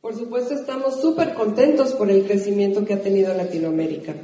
[0.00, 4.14] Por supuesto, estamos súper contentos por el crecimiento que ha tenido Latinoamérica.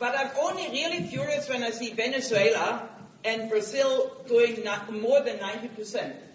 [0.00, 2.88] But I'm only really furious when I see Venezuela
[3.24, 4.64] and Brazil doing
[5.00, 6.30] more than 90%.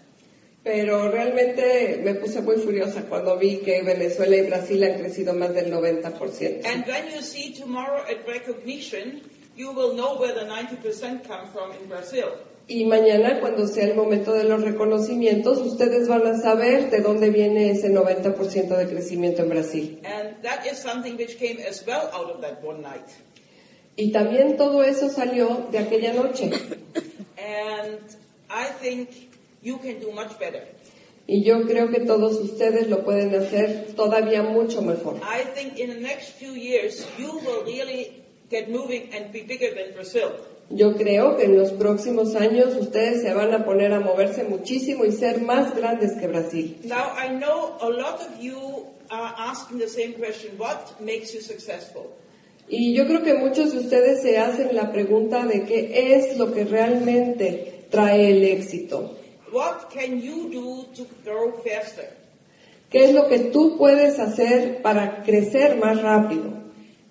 [0.62, 5.52] Pero realmente me puse muy furiosa cuando vi que Venezuela y Brasil han crecido más
[5.54, 6.64] del 90%.
[6.64, 9.20] And when you see tomorrow at recognition,
[9.56, 12.32] you will know where the 90% come from in Brazil.
[12.68, 17.30] Y mañana, cuando sea el momento de los reconocimientos, ustedes van a saber de dónde
[17.30, 20.00] viene ese 90% de crecimiento en Brasil.
[20.04, 23.06] And that is something which came as well out of that one night.
[23.94, 26.50] Y también todo eso salió de aquella noche.
[27.38, 28.00] And
[28.50, 29.10] I think
[29.62, 30.66] you can do much better.
[31.28, 35.20] Y yo creo que todos ustedes lo pueden hacer todavía mucho mejor.
[35.22, 39.72] I think in the next few years, you will really get moving and be bigger
[39.72, 40.32] than Brazil.
[40.70, 45.04] Yo creo que en los próximos años ustedes se van a poner a moverse muchísimo
[45.04, 46.78] y ser más grandes que Brasil.
[46.84, 51.40] Now, I know a lot of you are asking the same question what makes you
[51.40, 52.06] successful?
[52.68, 56.52] Y yo creo que muchos de ustedes se hacen la pregunta de qué es lo
[56.52, 59.16] que realmente trae el éxito.
[59.52, 62.10] What can you do to grow faster?
[62.90, 66.54] ¿Qué es lo que tú puedes hacer para crecer más rápido?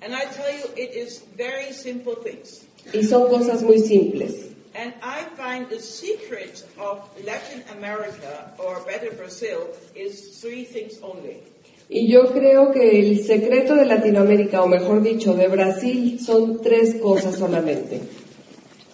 [0.01, 2.65] And I tell you, it is very simple things.
[2.93, 4.45] Y son cosas muy simples.
[4.75, 11.43] And I find the secret of Latin America, or better Brazil, is three things only.
[11.87, 16.95] Y yo creo que el secreto de Latinoamérica, o mejor dicho, de Brasil, son tres
[16.95, 18.01] cosas solamente.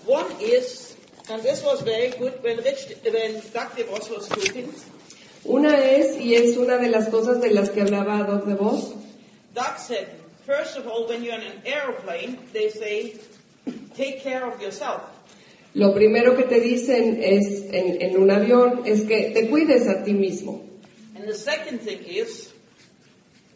[0.06, 0.96] One is,
[1.30, 4.72] and this was very good when, Rich, when Doug DeVos was speaking,
[5.44, 8.94] Una es, y es una de las cosas de las que hablaba Doc de Vos,
[9.56, 10.08] Doug said,
[10.46, 13.16] first of all, when you're in an airplane, they say,
[13.96, 15.02] take care of yourself.
[15.74, 20.04] lo primero que te dicen es en, en un avión es que te cuides a
[20.04, 20.64] ti mismo.
[21.16, 22.52] And the second thing is,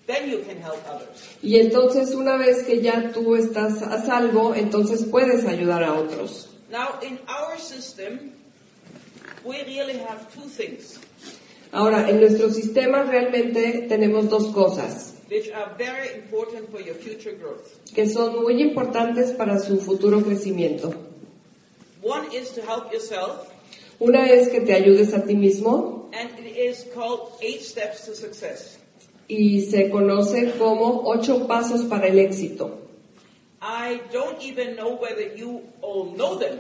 [0.08, 1.22] then you can help others.
[1.42, 6.50] Y entonces una vez que ya tú estás a salvo, entonces puedes ayudar a otros.
[6.72, 8.32] Now, in our system,
[9.44, 11.00] we really have two things
[11.76, 17.34] Ahora, en nuestro sistema realmente tenemos dos cosas which are very important for your future
[17.34, 17.80] growth.
[17.94, 20.94] que son muy importantes para su futuro crecimiento.
[22.02, 23.50] One is to help yourself,
[24.00, 28.14] Una es que te ayudes a ti mismo and it is called Eight Steps to
[28.16, 28.78] Success.
[29.28, 32.82] y se conoce como ocho pasos para el éxito.
[33.62, 36.60] I don't even know whether you all know them.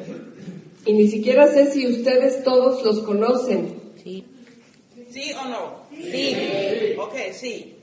[0.87, 3.79] Y ni siquiera sé si ustedes todos los conocen.
[4.03, 5.83] See or no?
[5.91, 6.95] See.
[6.97, 7.74] Okay, see.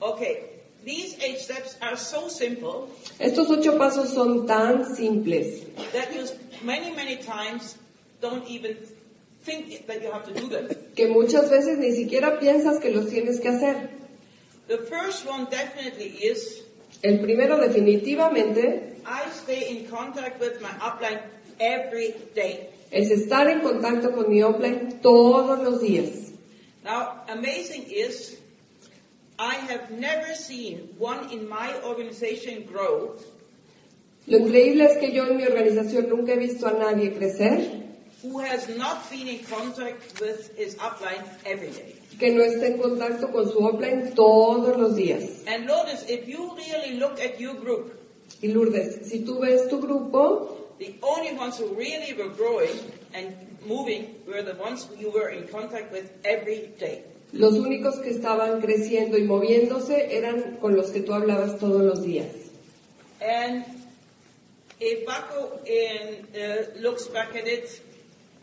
[0.00, 0.44] Okay.
[0.84, 2.88] These eight steps are so simple
[3.18, 6.24] Estos ocho pasos son tan simples that you
[6.62, 7.76] many, many times
[8.20, 8.76] don't even
[9.42, 10.68] think that you have to do them.
[10.94, 13.90] que muchas veces ni siquiera piensas que los tienes que hacer.
[14.68, 16.62] The first one definitely is
[17.02, 21.20] El primero definitivamente I stay in contact with my upline
[21.60, 22.70] every day.
[22.90, 26.32] es estar en contacto con mi offline todos los días.
[26.84, 28.37] Now, amazing is
[29.38, 33.14] I have never seen one in my organization grow
[34.26, 37.86] Lo increíble es que yo en mi organización nunca he visto a nadie crecer
[38.22, 41.94] who has not been in contact with his upline every day.
[42.18, 45.44] que no esté en contacto con su offline todos los días.
[45.46, 47.94] And notice, if you really look at your group,
[48.42, 52.76] Y Lourdes, si tú ves tu grupo, the only ones who really were growing
[53.14, 53.34] and
[53.66, 57.04] moving were the ones who you were in contact with every day.
[57.32, 62.02] Los únicos que estaban creciendo y moviéndose eran con los que tú hablabas todos los
[62.02, 62.28] días.
[63.20, 63.64] And
[64.80, 67.82] if Baco in, uh, looks back at it,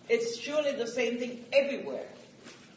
[0.09, 2.07] it's surely the same thing everywhere.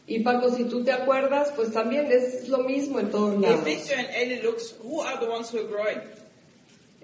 [0.06, 3.64] Y Paco, si tú te acuerdas, pues también es lo mismo en todos If lados.
[3.64, 6.00] Victor and Ellie looks, who are the ones who are growing?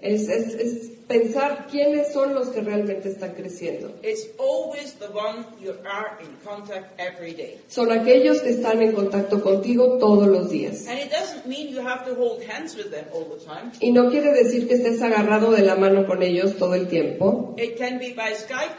[0.01, 3.91] Es, es, es pensar quiénes son los que realmente están creciendo.
[4.03, 7.59] It's always the one you are in contact every day.
[7.67, 10.87] Son aquellos que están en contacto contigo todos los días.
[10.87, 13.71] And it doesn't mean you have to hold hands with them all the time.
[13.79, 17.55] Y no quiere decir que estés agarrado de la mano con ellos todo el tiempo.
[17.57, 18.75] It can be by Skype,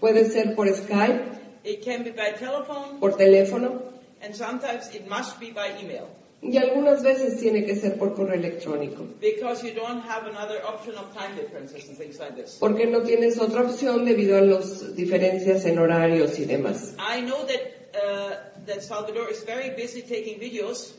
[0.00, 1.20] Puede ser por Skype,
[1.64, 6.08] it can be by telephone, por teléfono and sometimes it must be by email.
[6.42, 9.04] Y algunas veces tiene que ser por correo electrónico.
[9.20, 12.58] because you don't have another option of time differences and things like this.
[12.60, 16.94] Porque no tienes otra opción debido a las diferencias en horarios y demás.
[16.98, 17.60] I know that
[17.94, 20.94] uh, that Salvador is very busy taking videos.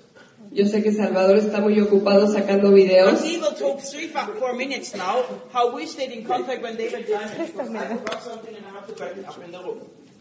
[0.52, 3.20] Yo sé que Salvador está muy ocupado sacando videos.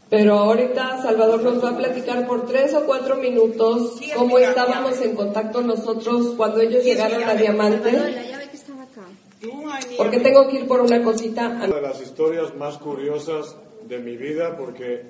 [0.09, 5.17] Pero ahorita Salvador nos va a platicar por tres o cuatro minutos cómo estábamos en
[5.17, 7.91] contacto nosotros cuando ellos llegaron a Diamante.
[7.91, 9.03] La llave que estaba acá.
[9.41, 11.49] Do I need Porque tengo que ir por una cosita.
[11.49, 13.57] Una de las historias más curiosas
[13.89, 15.03] de mi vida porque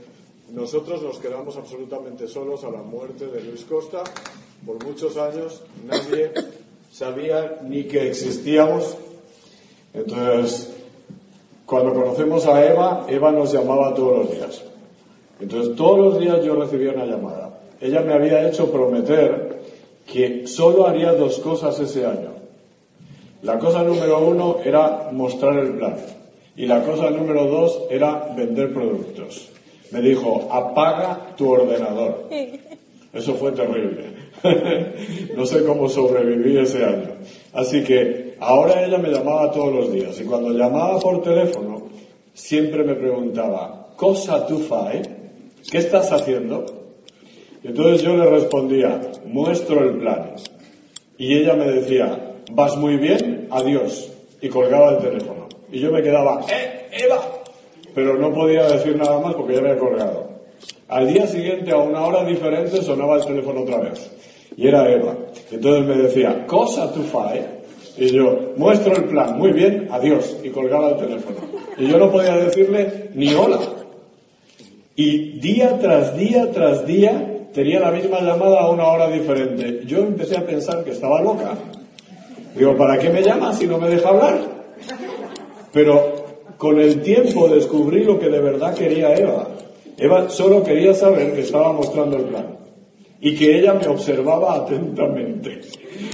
[0.50, 4.02] nosotros nos quedamos absolutamente solos a la muerte de Luis Costa.
[4.64, 6.32] Por muchos años nadie
[6.90, 8.96] sabía ni que existíamos.
[9.92, 10.72] Entonces,
[11.66, 14.62] cuando conocemos a Eva, Eva nos llamaba todos los días.
[15.40, 17.60] Entonces, todos los días yo recibía una llamada.
[17.80, 19.60] Ella me había hecho prometer
[20.10, 22.30] que solo haría dos cosas ese año.
[23.42, 25.96] La cosa número uno era mostrar el plan.
[26.56, 29.50] Y la cosa número dos era vender productos.
[29.90, 32.28] Me dijo, apaga tu ordenador.
[33.12, 34.16] Eso fue terrible.
[35.36, 37.08] no sé cómo sobreviví ese año.
[37.52, 40.18] Así que ahora ella me llamaba todos los días.
[40.20, 41.82] Y cuando llamaba por teléfono,
[42.32, 45.02] siempre me preguntaba, ¿cosa tú fai?
[45.70, 46.64] ¿Qué estás haciendo?
[47.64, 50.34] Entonces yo le respondía, muestro el plan.
[51.18, 54.12] Y ella me decía, vas muy bien, adiós.
[54.40, 55.48] Y colgaba el teléfono.
[55.72, 57.20] Y yo me quedaba, ¡eh, Eva!
[57.94, 60.28] Pero no podía decir nada más porque ya había colgado.
[60.88, 64.10] Al día siguiente, a una hora diferente, sonaba el teléfono otra vez.
[64.56, 65.16] Y era Eva.
[65.50, 67.44] Entonces me decía, cosa tu fai.
[67.96, 70.36] Y yo, muestro el plan, muy bien, adiós.
[70.44, 71.38] Y colgaba el teléfono.
[71.76, 73.58] Y yo no podía decirle ni hola.
[74.96, 79.82] Y día tras día tras día tenía la misma llamada a una hora diferente.
[79.86, 81.52] Yo empecé a pensar que estaba loca.
[82.56, 84.38] Digo, ¿para qué me llama si no me deja hablar?
[85.70, 86.14] Pero
[86.56, 89.48] con el tiempo descubrí lo que de verdad quería Eva.
[89.98, 92.56] Eva solo quería saber que estaba mostrando el plan
[93.20, 95.60] y que ella me observaba atentamente.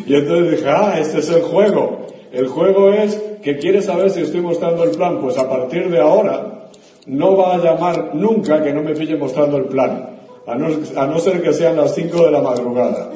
[0.06, 2.06] Y entonces dije, ah, este es el juego.
[2.32, 5.20] El juego es que quiere saber si estoy mostrando el plan.
[5.20, 6.61] Pues a partir de ahora
[7.06, 10.10] no va a llamar nunca que no me pille mostrando el plan,
[10.46, 13.10] a no, a no ser que sean las 5 de la madrugada.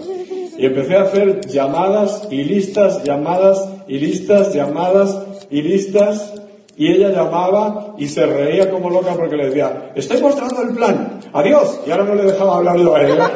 [0.59, 6.35] Y empecé a hacer llamadas y listas, llamadas y listas, llamadas y listas.
[6.79, 11.21] Y ella llamaba y se reía como loca porque le decía, estoy mostrando el plan,
[11.33, 11.81] adiós.
[11.87, 13.31] Y ahora no le dejaba hablar yo a ella.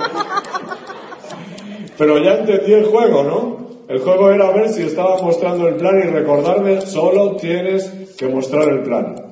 [1.98, 3.60] Pero ya entendí el juego, ¿no?
[3.88, 8.68] El juego era ver si estaba mostrando el plan y recordarme, solo tienes que mostrar
[8.68, 9.29] el plan.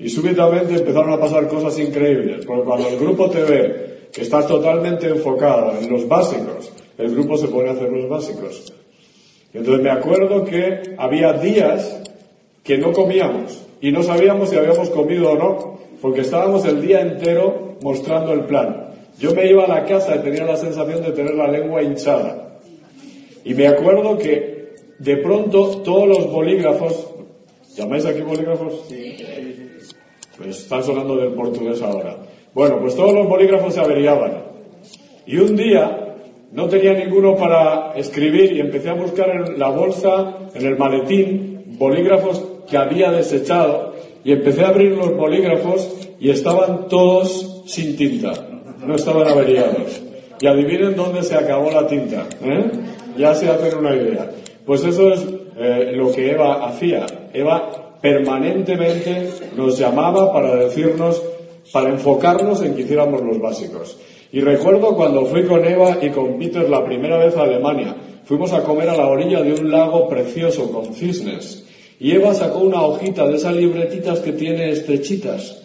[0.00, 4.46] Y súbitamente empezaron a pasar cosas increíbles, porque cuando el grupo te ve que estás
[4.46, 8.72] totalmente enfocado en los básicos, el grupo se pone a hacer los básicos.
[9.52, 12.00] Entonces me acuerdo que había días
[12.64, 17.02] que no comíamos y no sabíamos si habíamos comido o no, porque estábamos el día
[17.02, 18.94] entero mostrando el plan.
[19.18, 22.58] Yo me iba a la casa y tenía la sensación de tener la lengua hinchada.
[23.44, 27.06] Y me acuerdo que de pronto todos los bolígrafos,
[27.76, 28.86] ¿llamáis aquí bolígrafos?
[28.88, 29.59] Pues
[30.48, 32.16] están sonando del portugués ahora.
[32.54, 34.42] Bueno, pues todos los bolígrafos se averiaban.
[35.26, 36.16] Y un día
[36.52, 41.64] no tenía ninguno para escribir y empecé a buscar en la bolsa, en el maletín,
[41.78, 48.32] bolígrafos que había desechado y empecé a abrir los bolígrafos y estaban todos sin tinta,
[48.84, 50.02] no estaban averiados.
[50.40, 52.70] Y adivinen dónde se acabó la tinta, ¿eh?
[53.16, 54.30] Ya se hacen una idea.
[54.64, 55.26] Pues eso es
[55.58, 57.06] eh, lo que Eva hacía.
[57.32, 61.22] Eva permanentemente nos llamaba para decirnos,
[61.72, 63.96] para enfocarnos en que hiciéramos los básicos.
[64.32, 67.96] Y recuerdo cuando fui con Eva y con Peter la primera vez a Alemania.
[68.24, 71.64] Fuimos a comer a la orilla de un lago precioso con cisnes.
[71.98, 75.62] Y Eva sacó una hojita de esas libretitas que tiene estrechitas,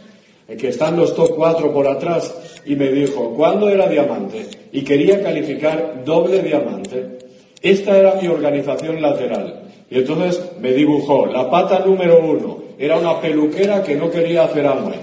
[0.48, 4.48] que están los top 4 por atrás, y me dijo, ¿cuándo era diamante?
[4.72, 7.20] Y quería calificar doble diamante.
[7.62, 9.62] Esta era mi organización lateral.
[9.90, 12.58] Y entonces me dibujó la pata número uno.
[12.80, 14.96] Era una peluquera que no quería hacer hambre.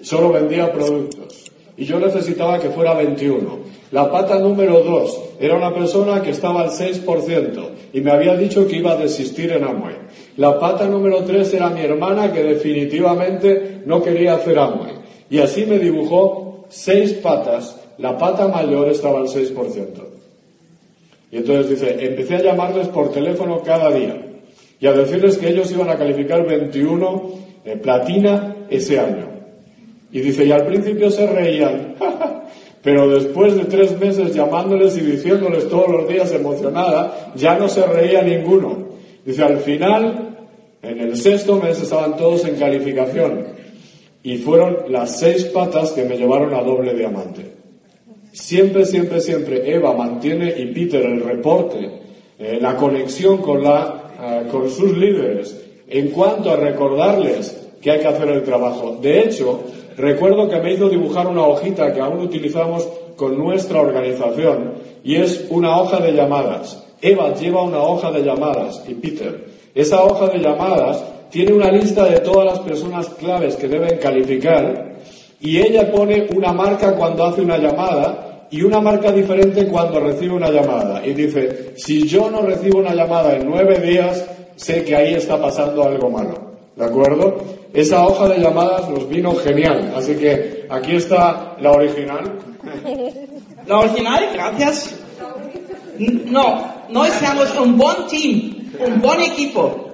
[0.00, 1.44] Solo vendía productos.
[1.76, 3.58] Y yo necesitaba que fuera 21.
[3.90, 8.66] La pata número dos era una persona que estaba al 6% y me había dicho
[8.66, 9.94] que iba a desistir en Amway.
[10.38, 14.94] La pata número tres era mi hermana que definitivamente no quería hacer Amway.
[15.28, 17.78] Y así me dibujó seis patas.
[17.98, 19.86] La pata mayor estaba al 6%.
[21.30, 24.30] Y entonces dice, empecé a llamarles por teléfono cada día
[24.84, 27.32] y a decirles que ellos iban a calificar 21
[27.64, 29.30] eh, platina ese año.
[30.12, 31.94] Y dice, y al principio se reían,
[32.82, 37.86] Pero después de tres meses llamándoles y diciéndoles todos los días emocionada, ya no se
[37.86, 38.88] reía ninguno.
[39.24, 40.36] Dice, al final,
[40.82, 43.46] en el sexto mes estaban todos en calificación.
[44.22, 47.52] Y fueron las seis patas que me llevaron a doble diamante.
[48.32, 51.90] Siempre, siempre, siempre Eva mantiene y Peter el reporte,
[52.38, 54.03] eh, la conexión con, la,
[54.50, 58.98] con sus líderes en cuanto a recordarles que hay que hacer el trabajo.
[59.00, 59.60] De hecho,
[59.96, 65.46] recuerdo que me hizo dibujar una hojita que aún utilizamos con nuestra organización y es
[65.50, 66.82] una hoja de llamadas.
[67.00, 69.44] Eva lleva una hoja de llamadas y Peter.
[69.74, 74.94] Esa hoja de llamadas tiene una lista de todas las personas claves que deben calificar
[75.40, 80.34] y ella pone una marca cuando hace una llamada y una marca diferente cuando recibe
[80.34, 81.04] una llamada.
[81.04, 84.24] Y dice, si yo no recibo una llamada en nueve días,
[84.56, 86.54] sé que ahí está pasando algo malo.
[86.76, 87.36] ¿De acuerdo?
[87.72, 89.92] Esa hoja de llamadas nos vino genial.
[89.96, 92.32] Así que aquí está la original.
[93.66, 94.94] La original, gracias.
[96.26, 99.90] No, no estamos un buen team, un buen equipo.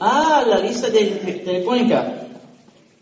[0.00, 1.06] Ah, la lista de,
[1.44, 2.27] telefónica.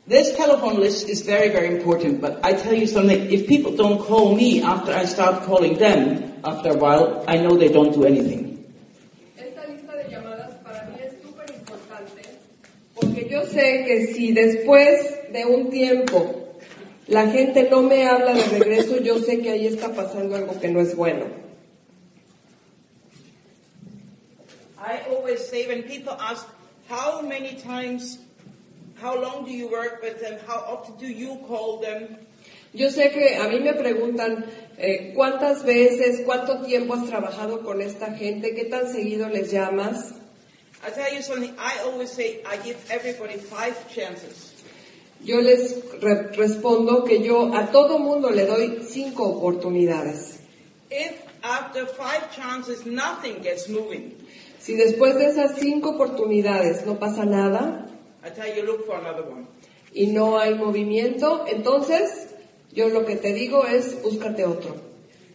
[0.08, 3.98] This telephone list is very, very important, but I tell you something, if people don't
[3.98, 8.04] call me after I start calling them, after a while, I know they don't do
[8.04, 8.62] anything.
[9.36, 12.22] Esta lista de llamadas para mí es súper importante
[12.94, 16.54] porque yo sé que si después de un tiempo
[17.08, 20.68] la gente no me habla de regreso, yo sé que ahí está pasando algo que
[20.68, 21.26] no es bueno.
[24.78, 26.46] I always say when people ask,
[26.88, 28.20] how many times,
[29.00, 32.18] how long do you work with them, how often do you call them?
[32.72, 34.44] Yo sé que a mí me preguntan
[34.78, 40.12] eh, cuántas veces, cuánto tiempo has trabajado con esta gente, qué tan seguido les llamas.
[40.86, 44.52] I tell you something, I always say I give everybody five chances.
[45.24, 50.38] Yo les re- respondo que yo a todo mundo le doy cinco oportunidades.
[50.90, 54.12] If after five chances nothing gets moving,
[54.60, 57.86] Si después de esas cinco oportunidades no pasa nada
[58.30, 59.46] Tell you look for another one.
[59.92, 62.28] y no hay movimiento, entonces
[62.72, 64.76] yo lo que te digo es búscate otro.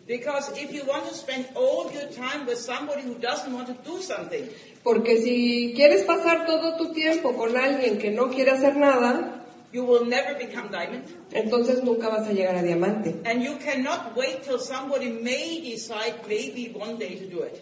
[0.07, 3.75] Because if you want to spend all your time with somebody who doesn't want to
[3.89, 4.49] do something,
[4.83, 9.83] Porque si quieres pasar todo tu tiempo con alguien que no quiere hacer nada, you
[9.85, 11.05] will never become diamond.
[11.31, 13.15] entonces nunca vas a llegar a diamante.
[13.25, 17.61] And you cannot wait till somebody may decide maybe one day to do it.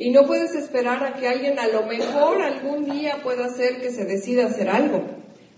[0.00, 3.90] Y no puedes esperar a que alguien a lo mejor algún día pueda hacer que
[3.90, 5.02] se decida hacer algo.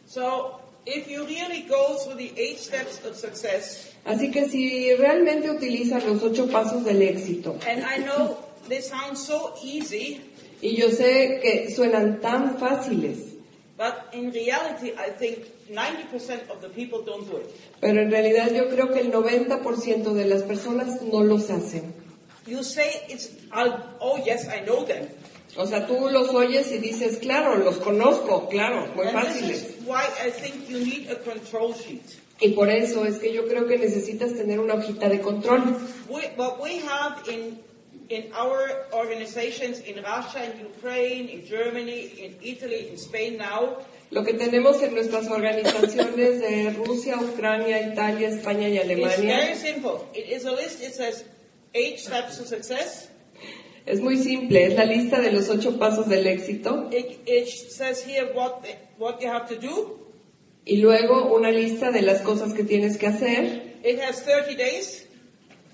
[0.07, 5.51] So if you really go through the eight steps of success, Así que si realmente
[5.51, 10.23] utilizas los ocho pasos del éxito, and I know they sound so easy,
[10.63, 13.35] y yo sé que suenan tan fáciles,
[13.77, 17.47] but in reality I think 90% of the people don't do it.
[17.79, 22.00] pero en realidad yo creo que el 90% de las personas no los hacen.
[22.51, 25.07] You say it's, I'll, oh yes, I know them.
[25.57, 29.63] O sea, tú los oyes y dices, claro, los conozco, claro, muy And this fáciles.
[29.65, 32.03] is why I think you need a control sheet.
[32.41, 35.77] Y por eso es que yo creo que necesitas tener una hojita de control.
[36.09, 37.59] We, what we have in,
[38.09, 43.77] in our organizations in Russia, in Ukraine, in Germany, in Italy, in Spain now,
[44.11, 49.55] Lo que tenemos en nuestras organizaciones de Rusia, Ucrania, Italia, España y is very Alemania
[49.55, 50.09] simple.
[50.15, 51.25] It is a list, it says
[51.75, 53.09] eight steps to success.
[53.87, 58.05] es muy simple, es la lista de los ocho pasos del éxito It, it says
[58.07, 58.63] here what,
[59.21, 59.99] you have to do.
[60.65, 65.07] y luego una lista de las cosas que tienes que hacer It has 30 days.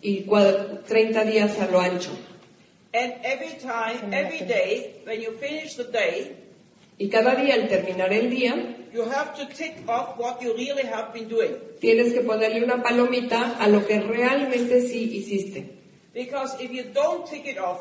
[0.00, 2.10] y cua- 30 días a lo ancho.
[2.94, 6.36] And every time, every day, when you finish the day,
[6.98, 8.54] Y cada día al terminar el día
[8.94, 11.52] you have to tick off what you really have been doing.
[11.80, 15.75] tienes que ponerle una palomita a lo que realmente sí hiciste.
[16.16, 17.80] Because if you don't tick it off,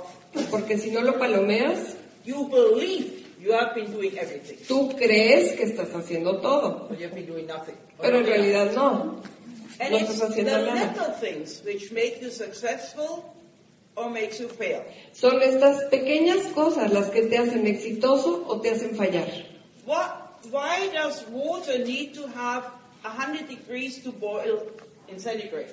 [0.52, 5.64] Porque si no lo palomeas, you believe you have been doing everything, tú crees que
[5.64, 7.76] estás haciendo todo, but you've been doing nothing.
[8.02, 9.22] pero en realidad no.
[9.80, 10.92] And no it's estás the haciendo nada.
[10.92, 13.34] little things which make you successful
[13.96, 14.84] or makes you fail.
[15.14, 19.30] Son estas pequeñas cosas las que te hacen exitoso o te hacen fallar.
[19.86, 22.66] What, why does water need to have
[23.04, 24.68] 100 degrees to boil
[25.08, 25.72] in centigrade?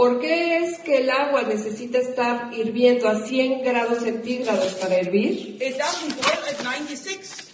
[0.00, 5.58] ¿Por qué es que el agua necesita estar hirviendo a 100 grados centígrados para hervir?
[5.60, 7.48] It doesn't boil at 96.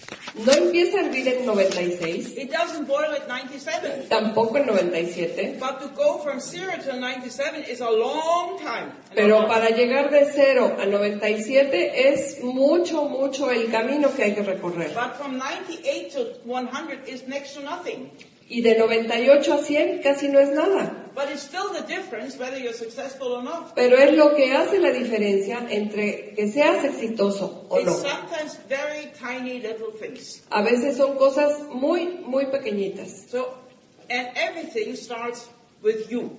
[0.44, 4.06] No empieza a hervir en 96, It doesn't boil at 97.
[4.08, 8.92] tampoco en 97, But to go from 0 to 97 is a long time.
[9.12, 14.42] pero para llegar de 0 a 97 es mucho, mucho el camino que hay que
[14.42, 14.92] recorrer.
[14.94, 18.12] But from 98 to 100 is next to nothing.
[18.48, 21.10] Y de 98 a 100 casi no es nada.
[21.14, 23.74] But it's still the difference whether you're successful or not.
[23.74, 27.94] Pero es lo que hace la diferencia entre que seas exitoso o It's no.
[27.94, 30.42] sometimes very tiny little things.
[30.50, 33.28] A veces son cosas muy, muy pequeñitas.
[33.30, 33.54] So,
[34.10, 35.48] and everything starts
[35.82, 36.36] with you.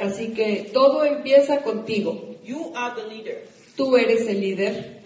[0.00, 2.36] Así que todo empieza contigo.
[2.42, 3.42] You are the leader.
[3.76, 5.02] Tú eres el líder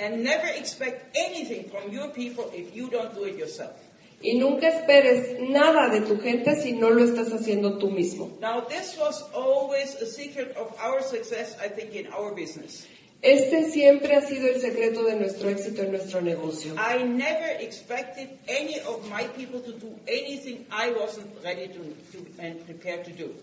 [4.20, 8.36] Y nunca esperes nada de tu gente si no lo estás haciendo tú mismo.
[8.40, 12.86] Now, this was always a secret of our success, I think, in our business.
[13.20, 16.74] Este siempre ha sido el secreto de nuestro éxito en nuestro negocio.
[16.76, 21.80] I never expected any of my people to do anything I wasn't ready to,
[22.12, 23.34] to and prepared to do.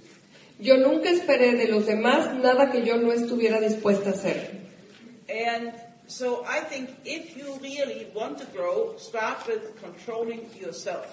[0.59, 4.61] Yo nunca esperé de los demás nada que yo no estuviera dispuesta a hacer.
[5.27, 5.73] And
[6.07, 11.05] so I think if you really want to grow, start with controlling yourself.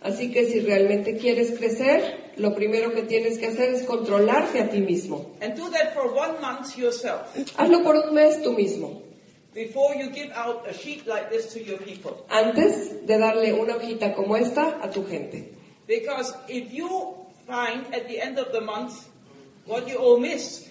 [0.00, 4.70] Así que si realmente quieres crecer, lo primero que tienes que hacer es controlarte a
[4.70, 5.34] ti mismo.
[5.40, 9.02] And do that for one month yourself Hazlo por un mes tú mismo,
[9.52, 12.24] before you give out a sheet like this to your people.
[12.30, 15.52] antes de darle una hojita como esta a tu gente.
[15.88, 17.16] Because if you
[17.48, 19.08] find at the end of the month
[19.66, 20.67] what you all missed,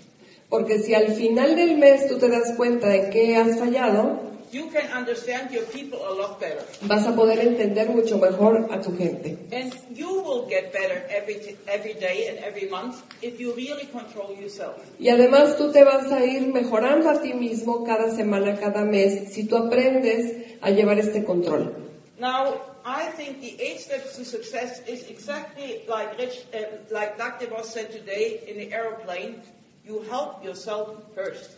[0.50, 4.70] Porque si al final del mes tú te das cuenta de que has fallado, you
[4.72, 6.64] can understand your people a lot better.
[6.84, 9.38] vas a poder entender mucho mejor a tu gente.
[9.52, 13.88] And you will get better every, t- every day and every month if you really
[13.88, 14.76] control yourself.
[15.00, 19.34] Y además tú te vas a ir mejorando a ti mismo cada semana, cada mes,
[19.34, 21.74] si tú aprendes a llevar este control.
[22.20, 22.54] Now,
[22.86, 27.48] I think the eight steps to success is exactly like Rich, uh, like Dr.
[27.48, 29.42] Voss said today in the aeroplane.
[29.88, 31.52] You help yourself first.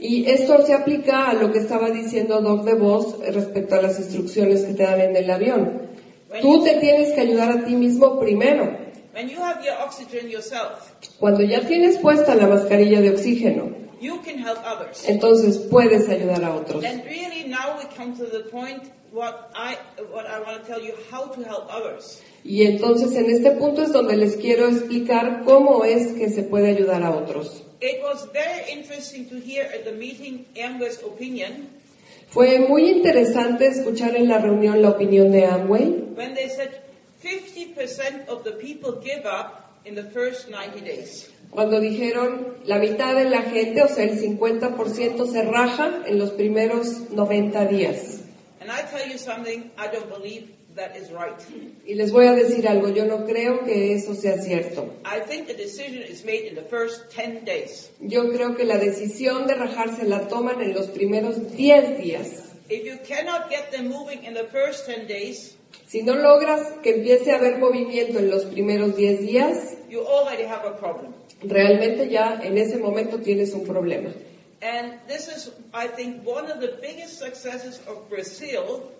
[0.00, 3.98] Y esto se aplica a lo que estaba diciendo Doc de Vos respecto a las
[3.98, 5.82] instrucciones que te dan en el avión.
[6.40, 8.64] Tú te tienes que ayudar a ti mismo primero.
[9.14, 13.70] When you have your oxygen yourself, Cuando ya tienes puesta la mascarilla de oxígeno,
[14.00, 15.06] you can help others.
[15.08, 16.84] entonces puedes ayudar a otros.
[16.84, 19.76] And really now we come to the point what I,
[20.12, 22.22] what I want to tell you how to help others.
[22.44, 26.68] Y entonces en este punto es donde les quiero explicar cómo es que se puede
[26.70, 27.64] ayudar a otros.
[27.80, 31.68] It was very interesting to hear at the meeting Amway's opinion
[32.30, 36.82] Fue muy interesante escuchar en la reunión la opinión de Amway when they said
[37.22, 41.30] 50% of the people give up in the first 90 days.
[41.50, 46.30] cuando dijeron la mitad de la gente, o sea, el 50% se raja en los
[46.32, 48.20] primeros 90 días.
[48.60, 51.36] And I tell you something, I don't believe that is right.
[51.84, 54.94] Y les voy a decir algo, yo no creo que eso sea cierto.
[55.04, 57.90] I think the decision is made in the first 10 days.
[58.00, 62.44] Yo creo que la decisión de rajarse la toman en los primeros 10 días.
[62.70, 65.54] If you cannot get them moving in the first 10 days,
[65.86, 70.44] Si no logras que empiece a haber movimiento en los primeros 10 días, you already
[70.44, 71.12] have a problem.
[71.42, 74.10] realmente ya en ese momento tienes un problema.
[74.60, 78.90] And this is, I think, one of the biggest successes of Brazil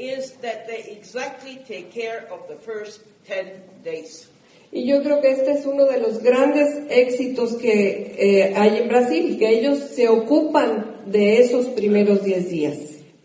[0.00, 4.28] is that they exactly take care of the first 10 days.
[4.72, 8.88] Y yo creo que este es uno de los grandes éxitos que eh, hay en
[8.88, 12.78] Brasil, que ellos se ocupan de esos primeros 10 días.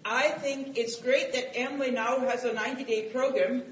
[0.04, 3.64] I think it's great that Amway now has a 90-day program.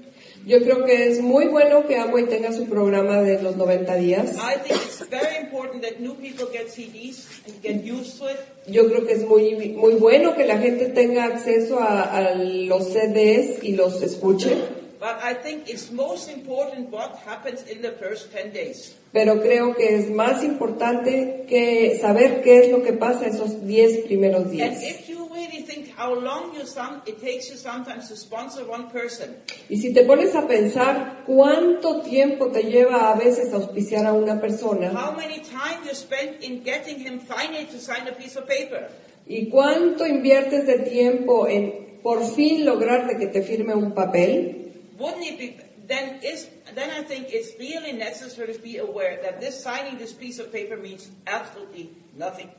[0.46, 4.32] Yo creo que es muy bueno que Amway tenga su programa de los 90 días.
[4.36, 8.38] I think it's very important that new people get CDs and get used to it.
[8.66, 12.88] Yo creo que es muy, muy bueno que la gente tenga acceso a, a los
[12.92, 14.54] CDs y los escuche,
[15.00, 18.94] But I think it's most important what happens in the first 10 days.
[19.12, 24.04] pero creo que es más importante que saber qué es lo que pasa esos 10
[24.06, 24.82] primeros And días.
[24.82, 28.90] if you really think how long you some, it takes you sometimes to sponsor one
[28.90, 29.36] person,
[29.68, 34.40] Y si te pones a pensar cuánto tiempo te lleva a veces auspiciar a una
[34.40, 38.46] persona how many time you spend in getting him finally to sign a piece of
[38.46, 38.88] paper,
[39.26, 44.72] y cuánto inviertes de tiempo en por fin lograr de que te firme un papel,
[44.98, 49.40] wouldn't it be, then is, then I think it's really necessary to be aware that
[49.40, 52.50] this signing this piece of paper means absolutely nothing.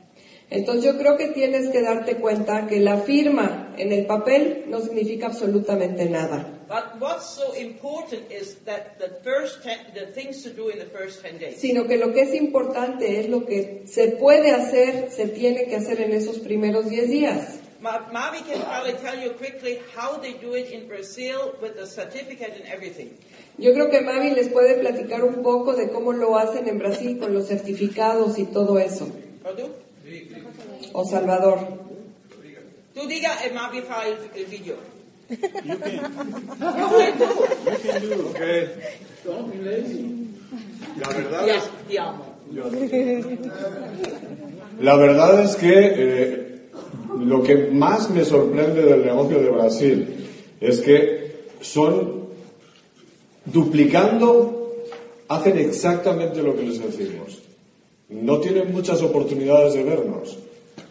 [0.50, 4.80] Entonces yo creo que tienes que darte cuenta que la firma en el papel no
[4.80, 6.52] significa absolutamente nada.
[6.68, 10.86] But what's so important is that the first ten, the things to do in the
[10.86, 11.56] first 10 days.
[11.60, 15.76] sino que lo que es importante es lo que se puede hacer, se tiene que
[15.76, 17.58] hacer en esos primeros 10 días.
[17.80, 21.86] Ma- Mavi can probably tell you quickly how they do it in Brazil with the
[21.86, 23.10] certificate and everything.
[23.58, 27.18] Yo creo que Mavi les puede platicar un poco de cómo lo hacen en Brasil
[27.18, 29.06] con los certificados y todo eso.
[29.56, 29.70] Do?
[30.98, 31.58] O Salvador.
[32.94, 33.50] Tu diga e
[33.82, 34.76] fa il, il video.
[35.28, 35.36] You
[35.76, 35.92] can.
[36.72, 38.28] You can do.
[38.30, 38.68] Okay.
[39.22, 40.32] Don't be lazy.
[40.96, 42.24] La verdad Yes, es, ti amo.
[44.80, 46.70] la verdad es que eh,
[47.18, 50.28] lo que más me sorprende del negocio de Brasil
[50.60, 52.28] es que son
[53.44, 54.72] duplicando,
[55.28, 57.42] hacen exactamente lo que les decimos.
[58.08, 60.45] No tienen muchas oportunidades de vernos.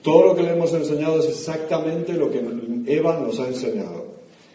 [0.06, 2.40] Todo lo que le hemos enseñado es exactamente lo que
[2.86, 4.06] Eva nos ha enseñado.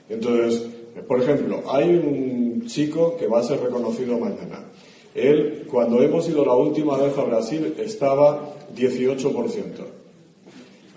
[0.08, 0.64] Entonces,
[1.08, 4.64] por ejemplo, hay un chico que va a ser reconocido mañana.
[5.12, 9.64] Él, cuando hemos ido la última vez a Brasil, estaba 18%.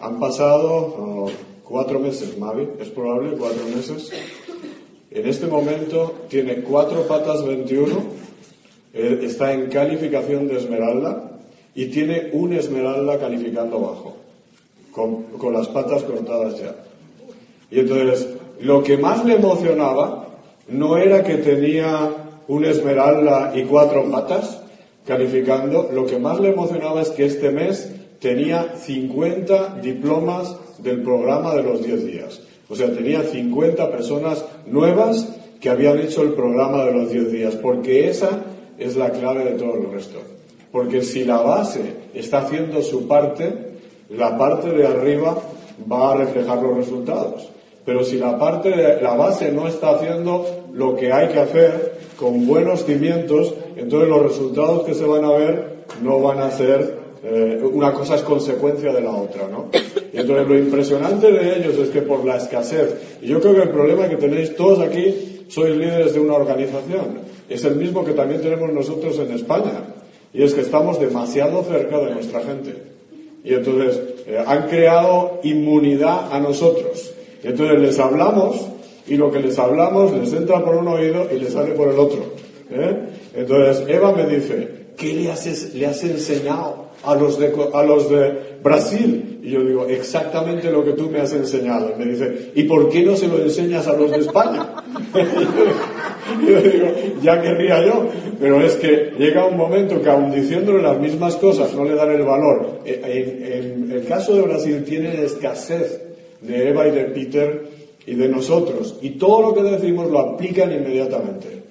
[0.01, 1.31] Han pasado oh,
[1.63, 4.11] cuatro meses, Mavi, es probable, cuatro meses.
[5.09, 7.95] En este momento tiene cuatro patas 21,
[8.93, 11.39] eh, está en calificación de esmeralda
[11.73, 14.22] y tiene un esmeralda calificando bajo,
[14.93, 16.75] con, las patas cortadas ya.
[17.71, 18.29] Y entonces,
[18.61, 20.27] lo que más le emocionaba
[20.69, 22.11] no era que tenía
[22.47, 24.61] un esmeralda y cuatro patas
[25.05, 31.53] calificando, lo que más le emocionaba es que este mes tenía 50 diplomas del programa
[31.55, 32.41] de los 10 días.
[32.69, 35.27] O sea, tenía 50 personas nuevas
[35.59, 38.43] que habían hecho el programa de los 10 días, porque esa
[38.77, 40.19] es la clave de todo el resto.
[40.71, 41.81] Porque si la base
[42.13, 43.62] está haciendo su parte,
[44.15, 45.37] la parte de arriba
[45.91, 47.49] va a reflejar los resultados.
[47.85, 51.97] Pero si la parte de la base no está haciendo lo que hay que hacer
[52.17, 57.03] con buenos cimientos, entonces los resultados que se van a ver no van a ser
[57.23, 59.69] eh, una cosa es consecuencia de la otra, ¿no?
[60.13, 63.69] Entonces lo impresionante de ellos es que por la escasez, y yo creo que el
[63.69, 68.41] problema que tenéis todos aquí, sois líderes de una organización, es el mismo que también
[68.41, 69.83] tenemos nosotros en España,
[70.33, 72.93] y es que estamos demasiado cerca de nuestra gente.
[73.43, 77.11] Y entonces eh, han creado inmunidad a nosotros.
[77.43, 78.67] Y entonces les hablamos
[79.05, 81.99] y lo que les hablamos les entra por un oído y les sale por el
[81.99, 82.23] otro.
[82.71, 82.97] ¿eh?
[83.35, 88.09] Entonces Eva me dice, ¿qué le has, le has enseñado a los, de, a los
[88.09, 89.39] de Brasil?
[89.43, 91.91] Y yo digo, exactamente lo que tú me has enseñado.
[91.95, 94.67] Y me dice, ¿y por qué no se lo enseñas a los de España?
[96.41, 96.87] y yo digo,
[97.21, 98.07] ya querría yo.
[98.39, 102.11] Pero es que llega un momento que aun diciéndole las mismas cosas no le dan
[102.11, 102.79] el valor.
[102.85, 106.01] En, en el caso de Brasil tienen escasez
[106.41, 107.63] de Eva y de Peter
[108.05, 108.97] y de nosotros.
[109.01, 111.62] Y todo lo que decimos lo aplican inmediatamente.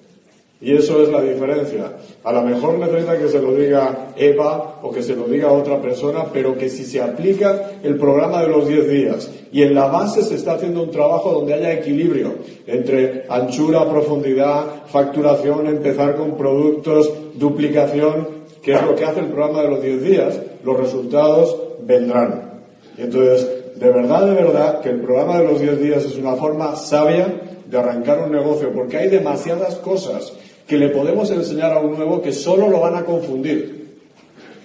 [0.62, 1.92] Y eso es la diferencia.
[2.22, 5.82] A lo mejor necesita que se lo diga Eva o que se lo diga otra
[5.82, 9.88] persona, pero que si se aplica el programa de los 10 días y en la
[9.88, 12.34] base se está haciendo un trabajo donde haya equilibrio
[12.68, 18.28] entre anchura, profundidad, facturación, empezar con productos, duplicación,
[18.62, 22.62] que es lo que hace el programa de los 10 días, los resultados vendrán.
[22.96, 26.36] Y entonces, de verdad, de verdad, que el programa de los 10 días es una
[26.36, 27.26] forma sabia
[27.66, 30.32] de arrancar un negocio, porque hay demasiadas cosas
[30.66, 33.82] que le podemos enseñar a un nuevo que solo lo van a confundir.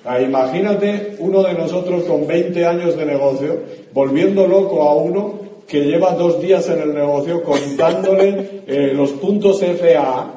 [0.05, 3.57] Ah, imagínate uno de nosotros con 20 años de negocio
[3.93, 9.61] volviendo loco a uno que lleva dos días en el negocio contándole eh, los puntos
[9.61, 10.33] FA.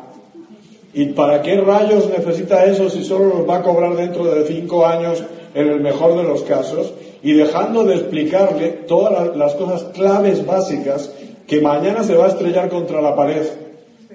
[0.93, 4.85] ¿Y para qué rayos necesita eso si solo los va a cobrar dentro de cinco
[4.85, 5.23] años
[5.55, 6.93] en el mejor de los casos?
[7.23, 11.13] Y dejando de explicarle todas las cosas claves básicas
[11.47, 13.47] que mañana se va a estrellar contra la pared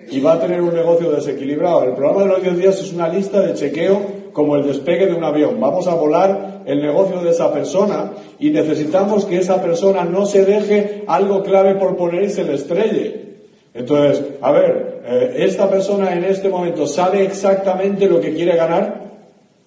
[0.09, 1.83] y va a tener un negocio desequilibrado.
[1.83, 4.01] El programa de los 10 días es una lista de chequeo
[4.33, 5.59] como el despegue de un avión.
[5.59, 10.45] Vamos a volar el negocio de esa persona y necesitamos que esa persona no se
[10.45, 13.25] deje algo clave por poner y se le estrelle.
[13.73, 19.03] Entonces, a ver, eh, esta persona en este momento sabe exactamente lo que quiere ganar,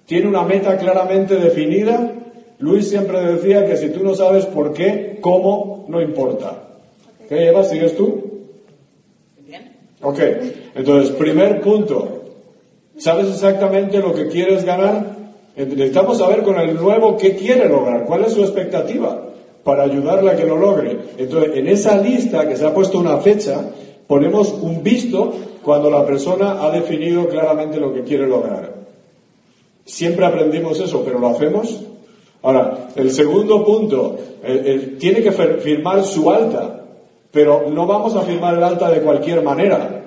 [0.07, 2.13] tiene una meta claramente definida.
[2.59, 6.69] Luis siempre decía que si tú no sabes por qué, cómo, no importa.
[7.29, 7.63] ¿Qué Eva?
[7.63, 8.38] ¿Sigues tú?
[10.01, 10.19] Ok,
[10.75, 12.23] entonces, primer punto.
[12.99, 15.17] ¿Sabes exactamente lo que quieres ganar?
[15.57, 19.25] Necesitamos saber con el nuevo qué quiere lograr, cuál es su expectativa
[19.65, 20.97] para ayudarle a que lo logre.
[21.19, 23.71] Entonces, en esa lista que se ha puesto una fecha,
[24.07, 28.73] ponemos un visto cuando la persona ha definido claramente lo que quiere lograr.
[29.85, 31.85] Siempre aprendimos eso, pero ¿lo hacemos?
[32.43, 34.17] Ahora, el segundo punto,
[34.99, 36.78] tiene que firmar su alta.
[37.31, 40.05] Pero no vamos a firmar el alta de cualquier manera.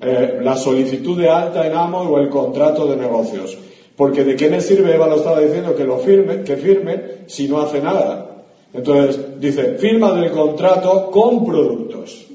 [0.00, 3.56] Eh, la solicitud de alta en AMO o el contrato de negocios.
[3.96, 7.48] Porque de qué me sirve, Eva lo estaba diciendo, que lo firme, que firme si
[7.48, 8.44] no hace nada.
[8.72, 12.26] Entonces, dice, firma del contrato con productos.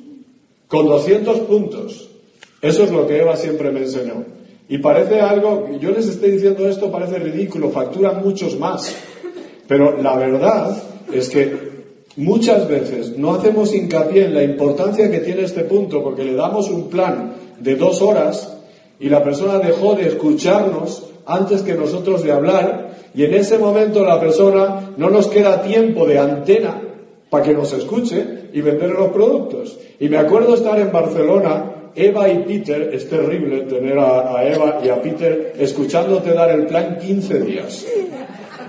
[0.68, 2.10] Con 200 puntos.
[2.62, 4.24] Eso es lo que Eva siempre me enseñó.
[4.70, 8.96] Y parece algo, yo les estoy diciendo esto, parece ridículo, facturan muchos más.
[9.68, 10.78] Pero la verdad
[11.12, 11.67] es que
[12.18, 16.70] muchas veces no hacemos hincapié en la importancia que tiene este punto porque le damos
[16.70, 18.58] un plan de dos horas
[19.00, 24.04] y la persona dejó de escucharnos antes que nosotros de hablar y en ese momento
[24.04, 26.82] la persona no nos queda tiempo de antena
[27.30, 29.78] para que nos escuche y vender los productos.
[30.00, 34.90] Y me acuerdo estar en Barcelona, Eva y Peter, es terrible tener a, Eva y
[34.90, 37.86] a Peter escuchándote dar el plan 15 días.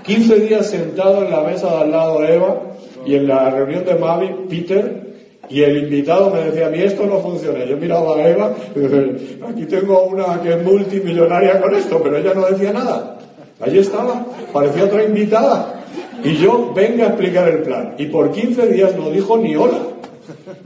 [0.03, 2.61] 15 días sentado en la mesa de al lado de Eva
[3.05, 5.09] y en la reunión de Mavi, Peter,
[5.49, 7.65] y el invitado me decía, a mí esto no funciona.
[7.65, 12.17] Yo miraba a Eva y decía, aquí tengo una que es multimillonaria con esto, pero
[12.17, 13.17] ella no decía nada.
[13.59, 15.83] Allí estaba, parecía otra invitada.
[16.23, 17.95] Y yo venga a explicar el plan.
[17.97, 19.79] Y por 15 días no dijo ni hola.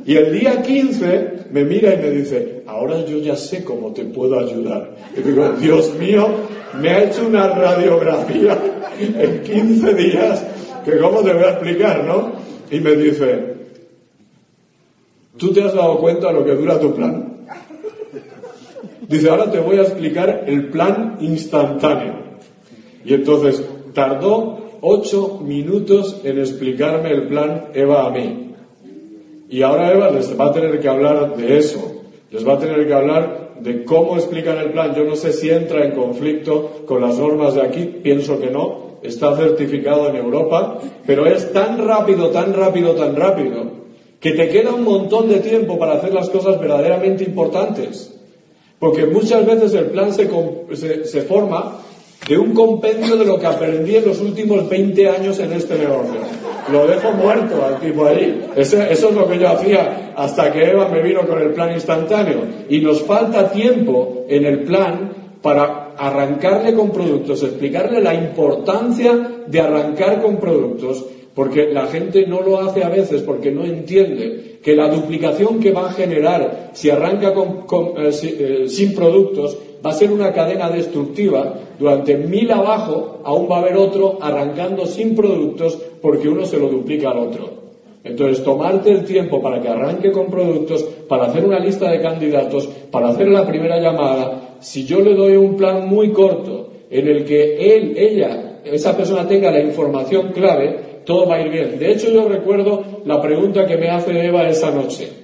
[0.05, 4.03] Y el día 15 me mira y me dice, ahora yo ya sé cómo te
[4.03, 4.91] puedo ayudar.
[5.15, 6.27] Y digo, Dios mío,
[6.79, 8.57] me ha hecho una radiografía
[8.99, 10.43] en 15 días,
[10.83, 12.31] que cómo te voy a explicar, ¿no?
[12.69, 13.55] Y me dice,
[15.37, 17.33] ¿tú te has dado cuenta de lo que dura tu plan?
[19.07, 22.13] Dice, ahora te voy a explicar el plan instantáneo.
[23.05, 28.55] Y entonces tardó ocho minutos en explicarme el plan Eva a mí.
[29.49, 32.01] Y ahora Eva les va a tener que hablar de eso.
[32.31, 34.95] Les va a tener que hablar de cómo explican el plan.
[34.95, 38.92] Yo no sé si entra en conflicto con las normas de aquí, pienso que no.
[39.03, 43.83] Está certificado en Europa, pero es tan rápido, tan rápido, tan rápido,
[44.19, 48.13] que te queda un montón de tiempo para hacer las cosas verdaderamente importantes.
[48.79, 50.29] Porque muchas veces el plan se,
[50.73, 51.79] se, se forma
[52.27, 56.21] de un compendio de lo que aprendí en los últimos 20 años en este negocio.
[56.71, 58.41] Lo dejo muerto al tipo ahí.
[58.55, 62.39] eso es lo que yo hacía hasta que Eva me vino con el plan instantáneo.
[62.69, 65.11] Y nos falta tiempo en el plan
[65.41, 72.41] para arrancarle con productos, explicarle la importancia de arrancar con productos, porque la gente no
[72.41, 76.89] lo hace a veces porque no entiende que la duplicación que va a generar si
[76.89, 81.55] arranca eh, eh, sin productos va a ser una cadena destructiva.
[81.77, 86.67] Durante mil abajo aún va a haber otro arrancando sin productos porque uno se lo
[86.69, 87.63] duplica al otro.
[88.03, 92.67] Entonces, tomarte el tiempo para que arranque con productos, para hacer una lista de candidatos,
[92.91, 97.25] para hacer la primera llamada, si yo le doy un plan muy corto en el
[97.25, 101.77] que él, ella, esa persona tenga la información clave, todo va a ir bien.
[101.77, 105.23] De hecho, yo recuerdo la pregunta que me hace Eva esa noche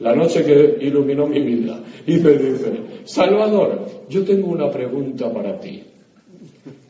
[0.00, 2.72] la noche que iluminó mi vida, y me dice,
[3.04, 5.82] Salvador, yo tengo una pregunta para ti.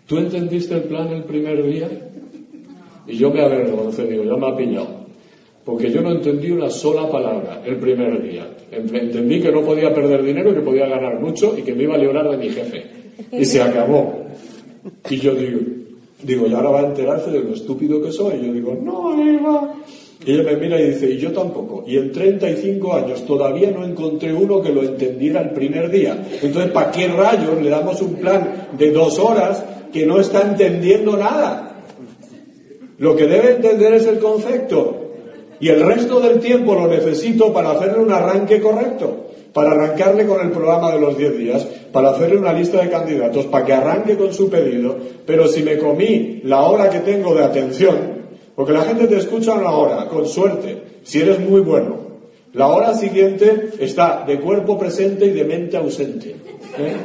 [0.07, 1.89] ¿Tú entendiste el plan el primer día?
[3.07, 4.98] Y yo me avergoncé, digo, ya me ha pillado.
[5.69, 8.49] Porque yo no entendí una sola palabra el primer día.
[8.73, 11.99] Entendí que no podía perder dinero, que podía ganar mucho y que me iba a
[11.99, 12.87] librar de mi jefe.
[13.33, 14.15] Y se acabó.
[15.11, 15.61] Y yo digo,
[16.23, 18.37] digo, y ahora va a enterarse de lo estúpido que soy.
[18.37, 19.75] Y yo digo, no, Eva,
[20.25, 21.85] y ella me mira y dice, y yo tampoco.
[21.87, 26.29] Y en 35 años todavía no encontré uno que lo entendiera el primer día.
[26.41, 31.15] Entonces, ¿para qué rayos le damos un plan de dos horas que no está entendiendo
[31.15, 31.83] nada?
[32.97, 35.08] Lo que debe entender es el concepto.
[35.61, 40.41] Y el resto del tiempo lo necesito para hacerle un arranque correcto, para arrancarle con
[40.41, 44.17] el programa de los 10 días, para hacerle una lista de candidatos, para que arranque
[44.17, 44.97] con su pedido.
[45.27, 47.97] Pero si me comí la hora que tengo de atención,
[48.55, 52.09] porque la gente te escucha una hora, con suerte, si eres muy bueno.
[52.55, 56.31] La hora siguiente está de cuerpo presente y de mente ausente.
[56.79, 56.97] ¿eh?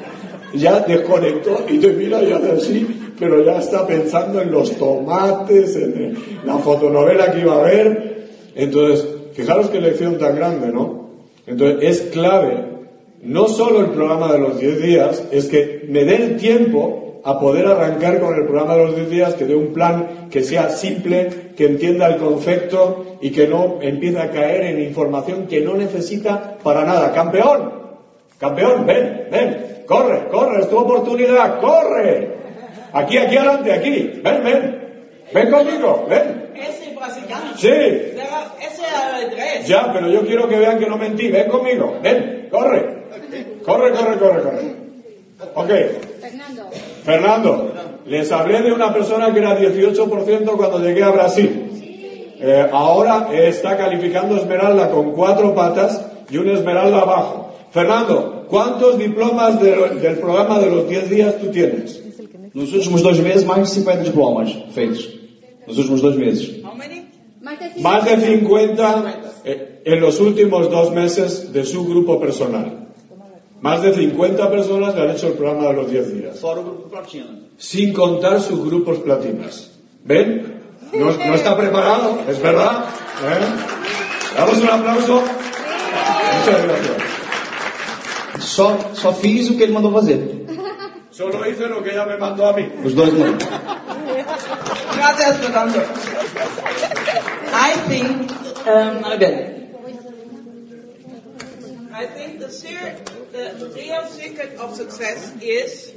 [0.56, 2.88] Ya desconectó y te mira y hace así,
[3.20, 8.13] pero ya está pensando en los tomates, en la fotonovela que iba a ver.
[8.56, 11.10] Entonces, fijaros qué lección tan grande, ¿no?
[11.48, 12.74] Entonces, es clave,
[13.22, 17.40] no solo el programa de los 10 días, es que me dé el tiempo a
[17.40, 20.70] poder arrancar con el programa de los 10 días, que dé un plan que sea
[20.70, 25.76] simple, que entienda el concepto y que no empiece a caer en información que no
[25.76, 27.14] necesita para nada.
[27.14, 27.72] Campeón,
[28.38, 32.34] campeón, ven, ven, corre, corre, es tu oportunidad, corre.
[32.92, 34.82] Aquí, aquí adelante, aquí, ven, ven,
[35.34, 36.43] ven conmigo, ven.
[37.08, 37.58] Ese brasileño.
[37.58, 37.68] Sí.
[37.68, 38.84] Ese
[39.66, 43.04] Ya, pero yo quiero que vean que no mentí, ven conmigo, ven, corre.
[43.66, 44.76] Corre, corre, corre, corre.
[45.56, 45.70] Ok.
[46.22, 46.70] Fernando.
[47.04, 47.74] Fernando,
[48.06, 51.70] les hablé de una persona que era 18% cuando llegué a Brasil.
[52.40, 57.54] Eh, ahora está calificando Esmeralda con cuatro patas y un Esmeralda abajo.
[57.72, 62.02] Fernando, ¿cuántos diplomas del programa de los 10 días tú tienes?
[62.54, 65.23] Nos últimos dos meses, más de 50 diplomas feitos.
[65.68, 66.62] Nos últimos dos meses.
[67.80, 72.88] Más de 50 eh, en los últimos dos meses de su grupo personal.
[73.62, 76.42] Más de 50 personas le han hecho el programa de los 10 días.
[77.58, 79.72] Sin contar sus grupos platinas.
[80.04, 80.62] ¿Ven?
[80.94, 82.86] No, no está preparado, es verdad.
[83.24, 84.38] ¿Eh?
[84.38, 85.24] Damos un aplauso.
[86.40, 86.98] Muchas gracias.
[88.40, 90.44] Só, só fiz o que ele mandou fazer.
[91.10, 92.70] Solo hice lo que ella me mandó a mí.
[92.84, 93.38] Os dois não.
[94.96, 95.80] Gracias, Fernando.
[97.54, 98.32] I think,
[98.68, 99.60] um, again,
[101.94, 102.48] I think the,
[103.60, 105.94] the real secret of success is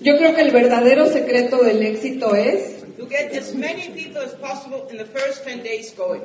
[0.00, 4.34] Yo creo que el verdadero secreto del éxito es to get as many people as
[4.34, 6.22] possible in the first 10 days going.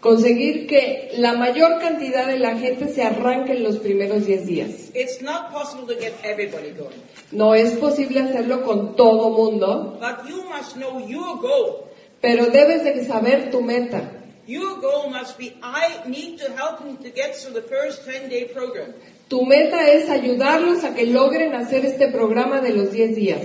[0.00, 4.70] Conseguir que la mayor cantidad de la gente se arranque en los primeros 10 días.
[4.94, 6.96] It's not possible to get everybody going,
[7.32, 11.86] No es posible hacerlo con todo mundo, but you must know your goal.
[12.20, 14.12] pero debes de saber tu meta.
[14.46, 18.28] Your goal must be, I need to help them to get through the first 10
[18.28, 18.94] day program.
[19.28, 23.40] Tu meta es ayudarlos a que logren hacer este programa de los 10 días.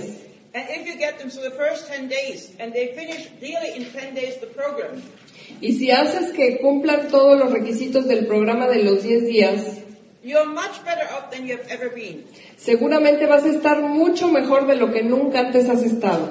[0.54, 3.86] And if you get them through the first 10 days and they finish really in
[3.90, 5.02] 10 days the program,
[5.60, 9.62] Y si haces que cumplan todos los requisitos del programa de los 10 días,
[10.24, 12.24] you're much better off than you have ever been.
[12.56, 16.28] seguramente vas a estar mucho mejor de lo que nunca antes has estado.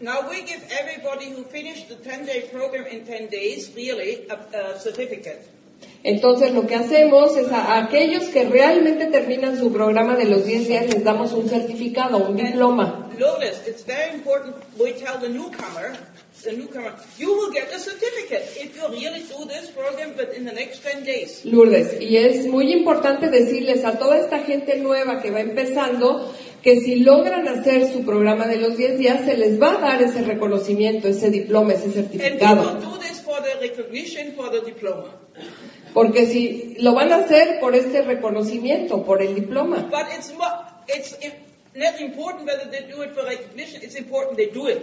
[0.00, 4.34] Now we give everybody who finished the 10 day program in 10 days really a,
[4.34, 5.40] a certificate.
[6.02, 10.44] Entonces lo que hacemos es a, a aquellos que realmente terminan su programa de los
[10.44, 13.08] 10 días les damos un certificado, un diploma.
[13.18, 15.96] Notice, it's very important we tell the newcomer,
[16.44, 20.44] the newcomer, you will get a certificate if you really do this program but in
[20.44, 21.44] the next 10 days.
[21.44, 26.80] Lourdes, y es muy importante decirles a toda esta gente nueva que va empezando que
[26.80, 30.22] si logran hacer su programa de los 10 días se les va a dar ese
[30.22, 32.78] reconocimiento, ese diploma, ese certificado.
[32.80, 35.10] will do this for the recognition for the diploma.
[35.92, 39.88] Porque si lo van a hacer por este reconocimiento, por el diploma.
[39.90, 40.32] But it's,
[40.88, 44.82] it's im- not important whether they do it for recognition, it's important they do it.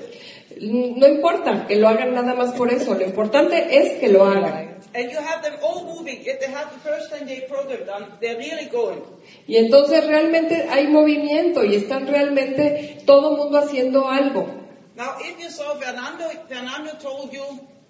[0.60, 4.78] No importa que lo hagan nada más por eso, lo importante es que lo hagan.
[4.94, 6.20] And you have them all moving.
[6.26, 9.02] If they have the first 10 day program done, they're really going.
[9.48, 14.48] Y entonces realmente hay movimiento y están realmente todo mundo haciendo algo.
[14.98, 17.42] Now, if you saw Fernando, Fernando told you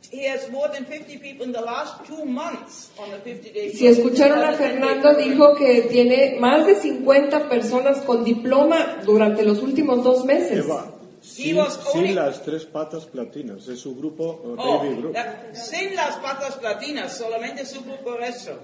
[0.10, 3.70] he has more than 50 people in the last two months on the 50 day
[3.72, 9.62] Si escucharon a Fernando, dijo que tiene más de 50 personas con diploma durante los
[9.62, 10.66] últimos dos meses.
[10.66, 11.58] Eva, sin,
[11.94, 15.14] sin las tres patas platinas, es su grupo uh, Oh, Baby Group.
[15.14, 18.58] that- sin las patas platinas, solamente su grupo resto.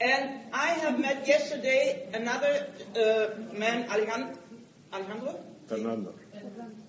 [0.00, 4.38] And I have met yesterday another uh, man, Alejandro.
[4.92, 5.38] Alejandro?
[5.66, 6.14] Fernando.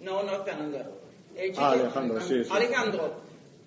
[0.02, 0.99] No, no Fernando.
[1.48, 2.50] Chico- Ah, Alejandro, sí, sí.
[2.52, 3.14] Alejandro.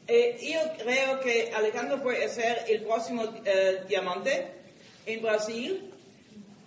[0.08, 4.46] Eh, yo creo que Alejandro puede ser el próximo eh, diamante
[5.06, 5.88] en Brasil.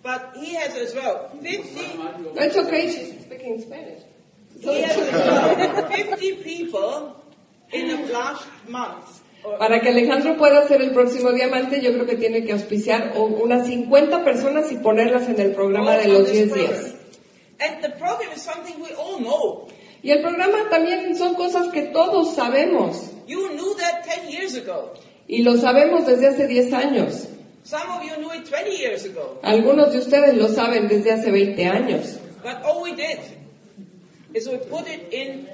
[0.02, 1.98] But he has as well 50,
[2.34, 4.02] No, it's okay, she's speaking Spanish.
[4.62, 7.16] he has as well 50 people
[7.72, 9.04] in the last month.
[9.58, 13.66] Para que Alejandro pueda ser el próximo diamante, yo creo que tiene que auspiciar unas
[13.66, 16.72] 50 personas y ponerlas en el programa de all on los this 10 program.
[16.72, 16.94] días.
[17.58, 19.65] And the program is something we all know.
[20.06, 24.92] Y el programa también son cosas que todos sabemos You knew that 10 years ago.
[25.26, 27.28] y lo sabemos desde hace 10 años.
[27.64, 29.40] Some of you knew it 20 years ago.
[29.42, 32.20] Algunos de ustedes lo saben desde hace 20 años.
[32.44, 33.18] But all we did
[34.32, 35.48] is we put it in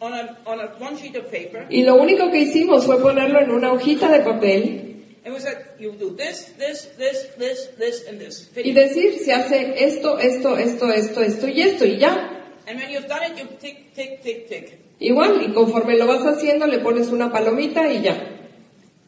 [0.00, 3.40] on a, on a one sheet of paper Y lo único que hicimos fue ponerlo
[3.40, 4.86] en una hojita de papel
[5.22, 8.48] and we said, you do this, this, this, this, this, and this.
[8.56, 12.38] y decir, se hace esto, esto, esto, esto, esto y esto y ya.
[12.66, 14.78] And when you've done it, you tick, tick, tick, tick.
[15.00, 18.16] Igual, y conforme lo vas haciendo, le pones una palomita y ya.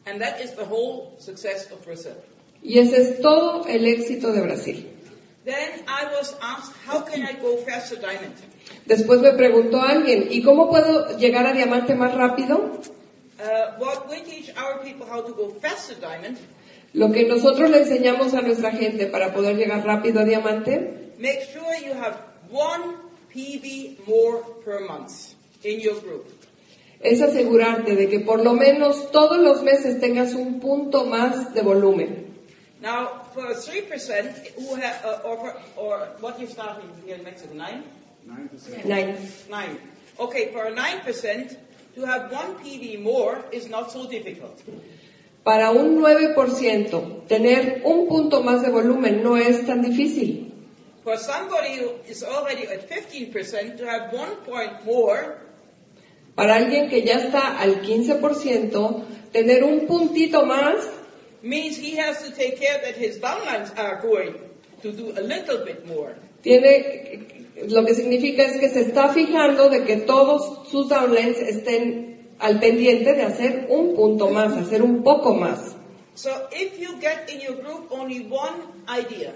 [0.05, 2.15] And that is the whole success of Brazil.
[2.61, 4.89] Y ese es todo el éxito de Brasil.
[5.45, 8.35] Then I was asked, how can I go faster diamond?
[8.85, 12.79] Después me preguntó alguien, ¿y cómo puedo llegar a diamante más rápido?
[13.77, 16.37] What we teach our people how to go faster diamond,
[16.93, 21.41] Lo que nosotros le enseñamos a nuestra gente para poder llegar rápido a diamante, make
[21.51, 22.15] sure you have
[22.51, 22.95] one
[23.33, 26.25] PV more per month in your group.
[27.03, 31.61] es asegurarte de que por lo menos todos los meses tengas un punto más de
[31.61, 32.23] volumen.
[32.81, 37.53] Now, for a 3% who have, uh, or, or what you starting here in Mexico,
[37.53, 37.83] 9?
[38.85, 39.17] Nine.
[39.49, 39.79] 9.
[40.19, 41.57] Okay, for a 9%,
[41.95, 44.61] to have one PV more is not so difficult.
[45.43, 50.52] Para un 9%, tener un punto más de volumen no es tan difícil.
[51.03, 55.43] For somebody who is already at 15%, to have one point more
[56.35, 60.77] Para alguien que ya está al 15%, tener un puntito más
[61.43, 64.33] means he has to take care that his downlines are going
[64.81, 66.15] to do a little bit more.
[66.41, 67.27] tiene,
[67.67, 72.59] lo que significa es que se está fijando de que todos sus downlines estén al
[72.59, 75.75] pendiente de hacer un punto más, hacer un poco más.
[76.15, 79.33] So if you get in your group only one idea,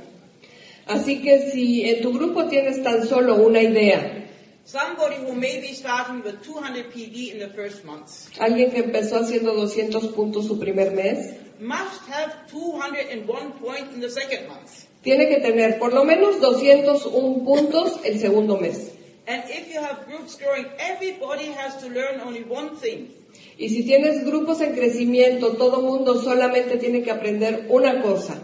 [0.87, 4.25] Así que si en tu grupo tienes tan solo una idea,
[4.63, 8.09] somebody who may be starting with 200 PV in the first month
[8.39, 14.09] alguien que empezó haciendo 200 puntos su primer mes, must have 201 point in the
[14.09, 14.85] second month.
[15.03, 18.91] tiene que tener por lo menos 201 puntos el segundo mes.
[19.27, 23.09] And if you have groups growing, everybody has to learn only one thing.
[23.57, 28.41] Y si tienes grupos en crecimiento, todo mundo solamente tiene que aprender una cosa,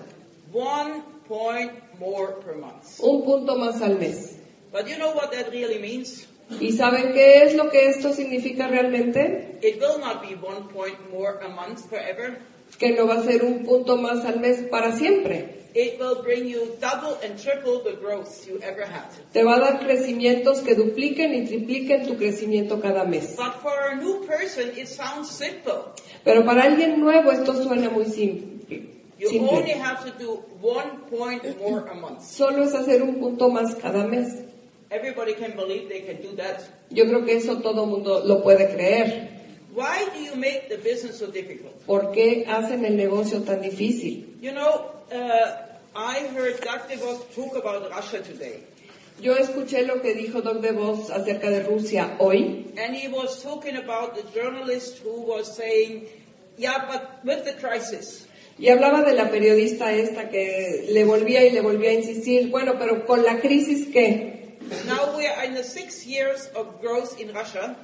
[0.53, 2.99] One point more per month.
[2.99, 4.37] un punto más al mes.
[4.71, 6.27] But you know what that really means?
[6.59, 9.57] ¿Y saben qué es lo que esto significa realmente?
[9.61, 12.39] It will not be one point more a month forever.
[12.79, 15.61] Que no va a ser un punto más al mes para siempre.
[15.75, 19.09] It will bring you double and triple the growth you ever had.
[19.31, 23.35] Te va a dar crecimientos que dupliquen y tripliquen tu crecimiento cada mes.
[23.35, 25.93] But for a new person, it sounds simple.
[26.23, 28.52] Pero para alguien nuevo esto suena muy simple.
[29.19, 32.23] You only have to do one point more a month.
[32.23, 34.43] Solo es hacer un punto más cada mes.
[34.89, 36.61] Everybody can believe they can do that.
[36.89, 39.29] Yo creo que eso todo mundo lo puede creer.
[39.73, 41.73] Why do you make the business so difficult?
[41.85, 44.37] ¿Por qué hacen el negocio tan difícil?
[44.39, 46.95] You know, uh, I heard Dr.
[46.95, 48.63] DeVos talk about Russia today.
[49.19, 53.77] Yo escuché lo que dijo Doc DeVos acerca de Rusia hoy And he was talking
[53.77, 56.07] about the journalist who was saying,
[56.57, 58.27] yeah, but with the crisis,
[58.57, 62.75] y hablaba de la periodista esta que le volvía y le volvía a insistir, bueno,
[62.77, 64.57] pero con la crisis qué?
[64.85, 67.75] now we are in the six years of growth in Russia.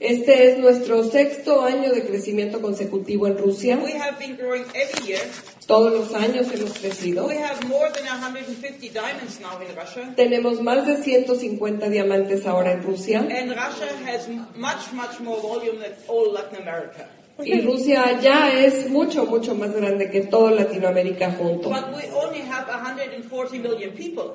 [0.00, 3.78] Este es nuestro sexto año de crecimiento consecutivo en Rusia.
[3.80, 5.20] We have been growing every year.
[5.68, 7.26] Todos los años hemos crecido.
[7.28, 10.12] We have more than 150 diamonds now in Russia.
[10.16, 13.20] Tenemos más de 150 diamantes ahora en Rusia.
[13.20, 17.06] And Russia has much, much more volume than all Latin America.
[17.44, 21.68] Y Rusia ya es mucho, mucho más grande que toda Latinoamérica junto.
[21.68, 24.34] But we only have 140 million people.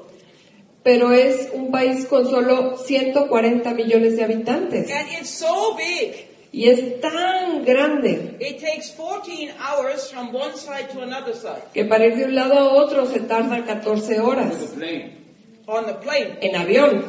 [0.84, 4.90] Pero es un país con solo 140 millones de habitantes.
[4.90, 6.28] And it's so big.
[6.52, 11.84] Y es tan grande It takes 14 hours from one side to another side que
[11.84, 14.56] para ir de un lado a otro se tarda 14 horas
[15.68, 16.38] on the plane.
[16.42, 17.04] en avión.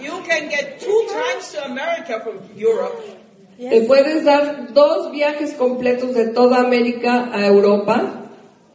[0.00, 3.19] You can get two times to America from Europe.
[3.68, 8.16] Te puedes dar dos viajes completos de toda América a Europa,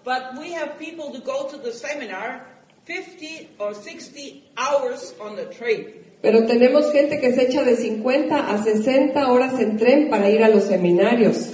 [0.04, 2.46] But we have people to go to the seminar
[2.86, 5.88] 50 or 60 hours on the train.
[6.22, 10.44] pero tenemos gente que se echa de 50 a 60 horas en tren para ir
[10.44, 11.54] a los seminarios.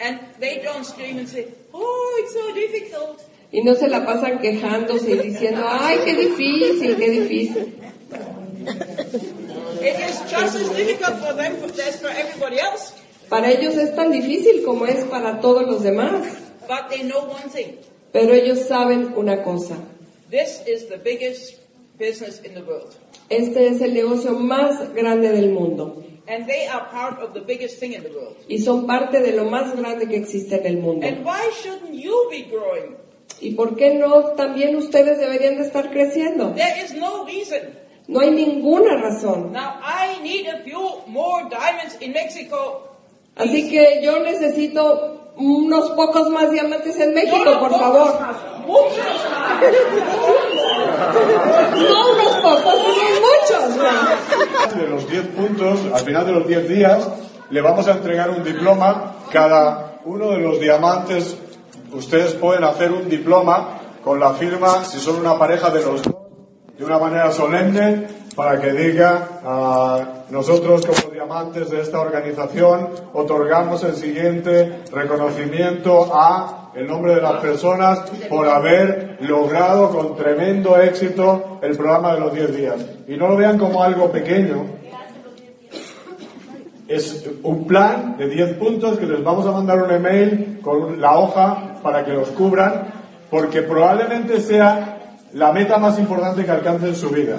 [0.00, 3.20] And they don't scream and say, oh, it's so difficult.
[3.52, 7.74] Y no se la pasan quejándose y diciendo, ay, qué difícil, qué difícil.
[13.28, 16.22] Para ellos es tan difícil como es para todos los demás.
[16.68, 17.78] But they know one thing.
[18.12, 19.76] Pero ellos saben una cosa.
[20.30, 21.60] This is the biggest
[21.98, 22.94] business in the world.
[23.28, 26.02] Este es el negocio más grande del mundo.
[26.26, 28.36] And they are part of the biggest thing in the world.
[28.48, 31.06] Y son parte de lo más grande que existe en el mundo.
[31.06, 32.96] And why shouldn't you be growing?
[33.40, 36.54] ¿Y por qué no también ustedes deberían de estar creciendo?
[36.54, 37.83] There is no reason.
[38.06, 39.52] No hay ninguna razón.
[39.52, 42.90] Now, I need a few more diamonds in Mexico.
[43.36, 48.18] Así que yo necesito unos pocos más diamantes en México, No, no, por pocos favor.
[48.66, 48.98] Muchos
[49.30, 49.62] más.
[51.76, 54.76] No unos pocos, sino muchos más.
[54.76, 57.08] De los 10 puntos, al final de los 10 días,
[57.50, 59.16] le vamos a entregar un diploma.
[59.32, 61.36] Cada uno de los diamantes,
[61.92, 66.23] ustedes pueden hacer un diploma con la firma, si son una pareja de los dos,
[66.78, 73.84] de una manera solemne, para que diga, ah, nosotros como diamantes de esta organización otorgamos
[73.84, 81.60] el siguiente reconocimiento a el nombre de las personas por haber logrado con tremendo éxito
[81.62, 82.86] el programa de los 10 días.
[83.06, 84.66] Y no lo vean como algo pequeño,
[86.88, 91.16] es un plan de 10 puntos que les vamos a mandar un email con la
[91.16, 92.88] hoja para que los cubran,
[93.30, 95.03] porque probablemente sea
[95.34, 97.36] la meta más importante que alcance en su vida.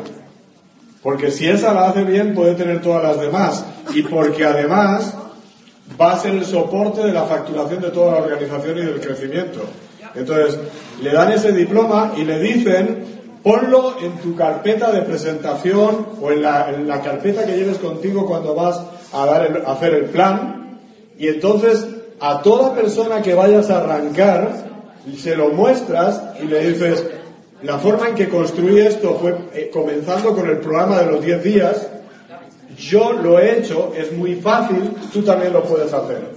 [1.02, 3.66] Porque si esa la hace bien, puede tener todas las demás.
[3.94, 5.14] Y porque además
[6.00, 9.62] va a ser el soporte de la facturación de toda la organización y del crecimiento.
[10.16, 10.58] Entonces,
[11.02, 13.06] le dan ese diploma y le dicen,
[13.44, 18.26] ponlo en tu carpeta de presentación o en la, en la carpeta que lleves contigo
[18.26, 18.82] cuando vas
[19.14, 20.80] a, dar el- a hacer el plan.
[21.20, 21.86] Y entonces,
[22.20, 24.66] a toda persona que vayas a arrancar,
[25.18, 27.06] se lo muestras y le dices,
[27.66, 31.44] la forma en que construí esto fue eh, comenzando con el programa de los 10
[31.44, 31.88] días,
[32.78, 36.30] yo lo he hecho, es muy fácil, tú también lo puedes hacer.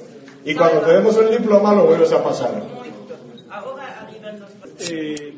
[0.44, 2.62] Y cuando te demos el diploma lo vuelves a pasar.
[4.80, 5.34] Eh,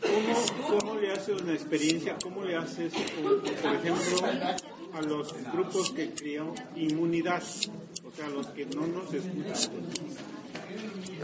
[0.00, 2.16] ¿cómo, ¿Cómo le haces una experiencia?
[2.22, 2.92] ¿Cómo le haces,
[3.62, 4.26] por ejemplo,
[4.94, 7.42] a los grupos que crean inmunidad?
[7.42, 10.37] O sea, los que no nos escuchan.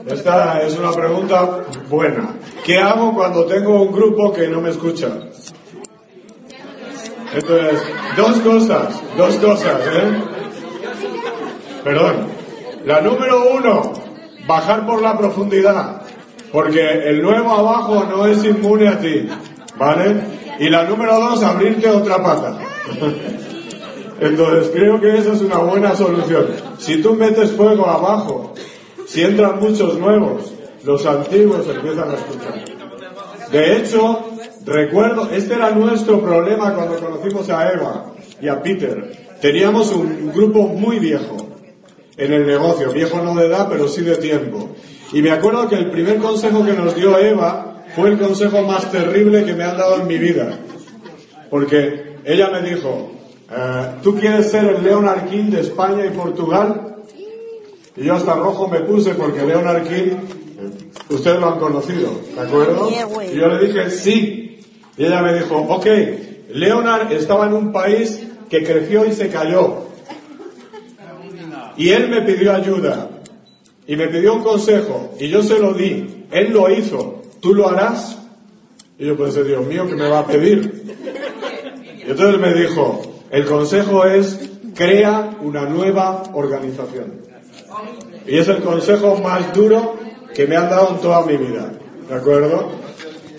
[0.06, 2.34] Esta es una pregunta buena.
[2.64, 5.08] ¿Qué hago cuando tengo un grupo que no me escucha?
[7.34, 7.82] Entonces,
[8.16, 10.22] dos cosas, dos cosas, ¿eh?
[11.82, 12.28] Perdón.
[12.84, 13.92] La número uno,
[14.46, 16.02] bajar por la profundidad,
[16.52, 19.26] porque el nuevo abajo no es inmune a ti,
[19.78, 20.16] ¿vale?
[20.58, 22.58] Y la número dos, abrirte otra pata.
[24.20, 26.46] Entonces, creo que esa es una buena solución.
[26.78, 28.54] Si tú metes fuego abajo,
[29.14, 30.52] si entran muchos nuevos,
[30.82, 32.64] los antiguos empiezan a escuchar.
[33.52, 34.24] De hecho,
[34.66, 38.12] recuerdo, este era nuestro problema cuando conocimos a Eva
[38.42, 39.36] y a Peter.
[39.40, 41.36] Teníamos un grupo muy viejo
[42.16, 44.70] en el negocio, viejo no de edad, pero sí de tiempo.
[45.12, 48.90] Y me acuerdo que el primer consejo que nos dio Eva fue el consejo más
[48.90, 50.58] terrible que me han dado en mi vida.
[51.50, 53.12] Porque ella me dijo,
[53.48, 56.93] eh, ¿tú quieres ser el Leonard King de España y Portugal?
[57.96, 60.16] Y yo hasta rojo me puse porque Leonard King,
[61.10, 62.90] ustedes lo han conocido, ¿de acuerdo?
[62.90, 64.60] Y yo le dije, sí.
[64.96, 65.86] Y ella me dijo, ok,
[66.52, 69.84] Leonard estaba en un país que creció y se cayó.
[71.76, 73.10] Y él me pidió ayuda.
[73.86, 75.14] Y me pidió un consejo.
[75.18, 76.26] Y yo se lo di.
[76.30, 77.22] Él lo hizo.
[77.40, 78.18] ¿Tú lo harás?
[78.98, 80.84] Y yo pensé, Dios mío, ¿qué me va a pedir?
[82.06, 84.38] Y entonces me dijo, el consejo es,
[84.74, 87.24] crea una nueva organización.
[88.26, 89.96] Y es el consejo más duro
[90.34, 91.70] que me han dado en toda mi vida.
[92.08, 92.72] ¿De acuerdo?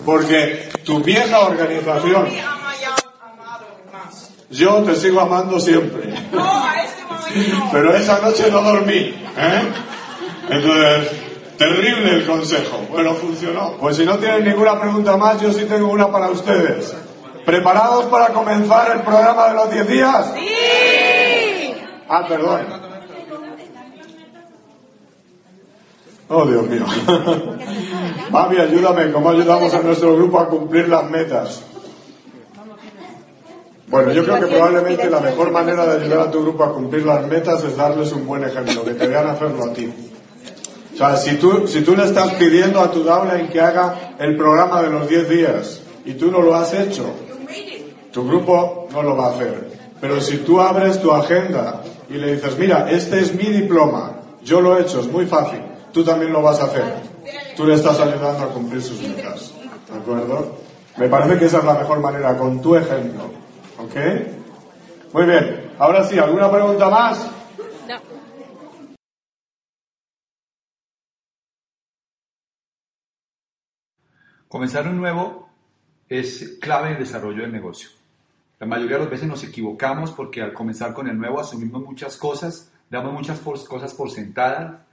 [0.04, 2.28] Porque tu vieja organización,
[4.50, 6.14] yo te sigo amando siempre.
[7.72, 9.14] Pero esa noche no dormí.
[9.36, 9.62] ¿eh?
[10.48, 11.10] Entonces,
[11.58, 12.78] terrible el consejo.
[12.90, 13.76] Bueno, funcionó.
[13.78, 16.94] Pues si no tienen ninguna pregunta más, yo sí tengo una para ustedes.
[17.44, 20.32] ¿Preparados para comenzar el programa de los 10 días?
[20.34, 21.74] Sí.
[22.08, 22.85] Ah, perdón.
[26.28, 26.84] Oh, Dios mío.
[28.30, 31.62] Mami, ayúdame, ¿cómo ayudamos a nuestro grupo a cumplir las metas?
[33.88, 37.06] Bueno, yo creo que probablemente la mejor manera de ayudar a tu grupo a cumplir
[37.06, 39.92] las metas es darles un buen ejemplo, que te vean hacerlo a ti.
[40.92, 44.36] O sea, si tú, si tú le estás pidiendo a tu en que haga el
[44.36, 47.04] programa de los 10 días y tú no lo has hecho,
[48.10, 49.68] tu grupo no lo va a hacer.
[50.00, 54.12] Pero si tú abres tu agenda y le dices, mira, este es mi diploma,
[54.42, 55.60] yo lo he hecho, es muy fácil,
[55.96, 56.84] tú también lo vas a hacer.
[57.56, 59.54] Tú le estás ayudando a cumplir sus metas.
[59.90, 60.58] ¿De acuerdo?
[60.98, 63.24] Me parece que esa es la mejor manera, con tu ejemplo.
[63.78, 63.94] ¿Ok?
[65.14, 65.72] Muy bien.
[65.78, 67.30] Ahora sí, ¿alguna pregunta más?
[74.48, 75.48] Comenzar un nuevo
[76.10, 77.88] es clave en el desarrollo del negocio.
[78.58, 82.18] La mayoría de las veces nos equivocamos porque al comenzar con el nuevo asumimos muchas
[82.18, 84.84] cosas, damos muchas cosas por sentadas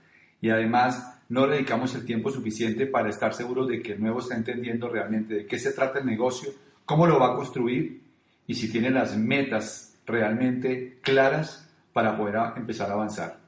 [0.43, 4.35] y además no dedicamos el tiempo suficiente para estar seguros de que el nuevo está
[4.35, 6.51] entendiendo realmente de qué se trata el negocio,
[6.83, 8.01] cómo lo va a construir
[8.45, 13.39] y si tiene las metas realmente claras para poder empezar a avanzar.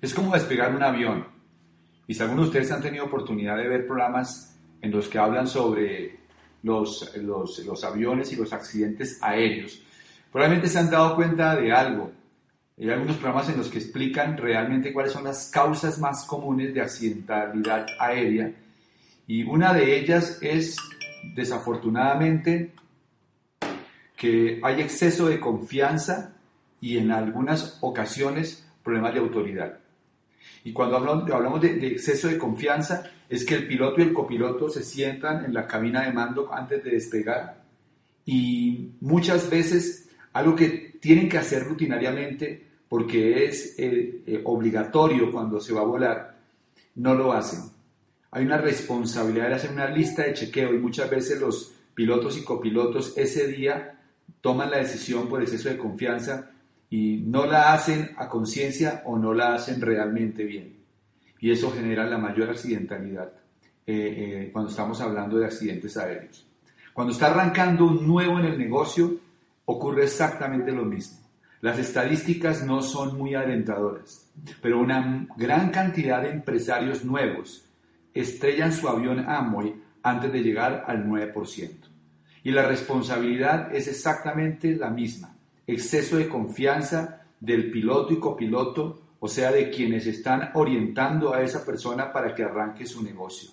[0.00, 1.26] Es como despegar un avión.
[2.06, 5.46] Y si algunos de ustedes han tenido oportunidad de ver programas en los que hablan
[5.46, 6.18] sobre
[6.62, 9.82] los, los, los aviones y los accidentes aéreos,
[10.32, 12.21] probablemente se han dado cuenta de algo.
[12.78, 16.80] Hay algunos programas en los que explican realmente cuáles son las causas más comunes de
[16.80, 18.52] accidentalidad aérea
[19.26, 20.76] y una de ellas es
[21.34, 22.72] desafortunadamente
[24.16, 26.34] que hay exceso de confianza
[26.80, 29.78] y en algunas ocasiones problemas de autoridad.
[30.64, 34.82] Y cuando hablamos, de, exceso de confianza, es que el piloto y el copiloto se
[34.82, 37.62] sientan en la cabina de mando antes de despegar
[38.24, 45.60] y muchas veces algo que tienen que hacer rutinariamente porque es eh, eh, obligatorio cuando
[45.60, 46.38] se va a volar,
[46.94, 47.72] no lo hacen.
[48.30, 52.44] Hay una responsabilidad de hacer una lista de chequeo y muchas veces los pilotos y
[52.44, 53.98] copilotos ese día
[54.40, 56.52] toman la decisión por exceso de confianza
[56.88, 60.76] y no la hacen a conciencia o no la hacen realmente bien.
[61.40, 63.32] Y eso genera la mayor accidentalidad
[63.84, 63.94] eh,
[64.46, 66.46] eh, cuando estamos hablando de accidentes aéreos.
[66.92, 69.16] Cuando está arrancando un nuevo en el negocio,
[69.64, 71.18] ocurre exactamente lo mismo.
[71.60, 74.28] Las estadísticas no son muy alentadoras,
[74.60, 77.68] pero una gran cantidad de empresarios nuevos
[78.12, 81.70] estrellan su avión Amway antes de llegar al 9%.
[82.42, 85.36] Y la responsabilidad es exactamente la misma.
[85.64, 91.64] exceso de confianza del piloto y copiloto, o sea, de quienes están orientando a esa
[91.64, 93.50] persona para que arranque su negocio.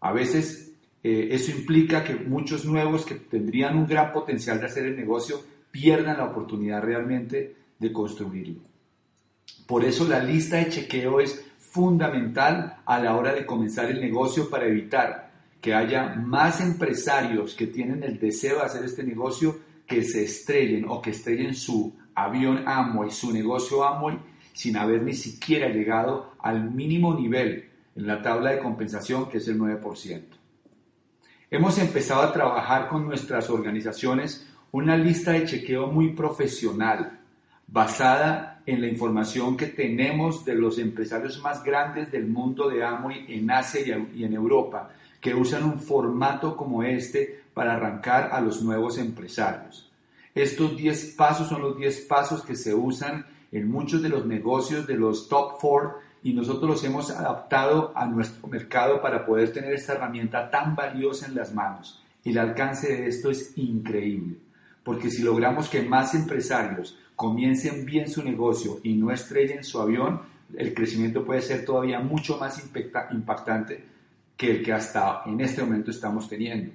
[0.00, 0.73] A veces
[1.04, 5.38] eh, eso implica que muchos nuevos que tendrían un gran potencial de hacer el negocio
[5.70, 8.60] pierdan la oportunidad realmente de construirlo.
[9.66, 14.48] Por eso la lista de chequeo es fundamental a la hora de comenzar el negocio
[14.48, 15.30] para evitar
[15.60, 20.86] que haya más empresarios que tienen el deseo de hacer este negocio que se estrellen
[20.88, 24.18] o que estrellen su avión Amway, su negocio Amway,
[24.54, 29.48] sin haber ni siquiera llegado al mínimo nivel en la tabla de compensación que es
[29.48, 30.22] el 9%.
[31.54, 37.20] Hemos empezado a trabajar con nuestras organizaciones una lista de chequeo muy profesional,
[37.68, 43.26] basada en la información que tenemos de los empresarios más grandes del mundo de Amway
[43.28, 44.90] en Asia y en Europa,
[45.20, 49.88] que usan un formato como este para arrancar a los nuevos empresarios.
[50.34, 54.88] Estos 10 pasos son los 10 pasos que se usan en muchos de los negocios
[54.88, 59.74] de los top 4 y nosotros los hemos adaptado a nuestro mercado para poder tener
[59.74, 62.02] esta herramienta tan valiosa en las manos.
[62.24, 64.38] El alcance de esto es increíble,
[64.82, 70.22] porque si logramos que más empresarios comiencen bien su negocio y no estrellen su avión,
[70.56, 72.58] el crecimiento puede ser todavía mucho más
[73.10, 73.84] impactante
[74.34, 76.72] que el que hasta en este momento estamos teniendo.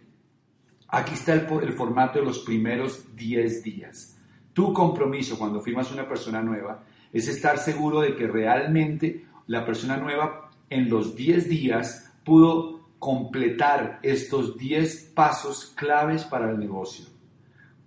[0.90, 4.16] Aquí está el, el formato de los primeros 10 días.
[4.54, 9.98] Tu compromiso cuando firmas una persona nueva es estar seguro de que realmente la persona
[9.98, 17.06] nueva en los 10 días pudo completar estos 10 pasos claves para el negocio.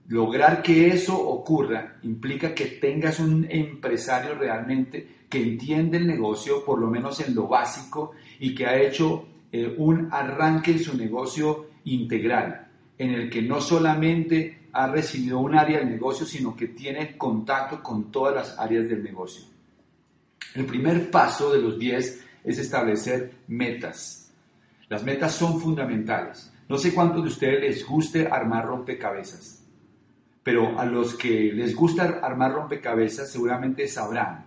[0.08, 6.80] Lograr que eso ocurra implica que tengas un empresario realmente que entiende el negocio, por
[6.80, 8.10] lo menos en lo básico,
[8.40, 12.66] y que ha hecho eh, un arranque en su negocio integral,
[12.98, 17.80] en el que no solamente ha recibido un área del negocio, sino que tiene contacto
[17.80, 19.51] con todas las áreas del negocio.
[20.54, 24.32] El primer paso de los 10 es establecer metas.
[24.88, 26.52] Las metas son fundamentales.
[26.68, 29.64] No sé cuántos de ustedes les guste armar rompecabezas,
[30.42, 34.46] pero a los que les gusta armar rompecabezas seguramente sabrán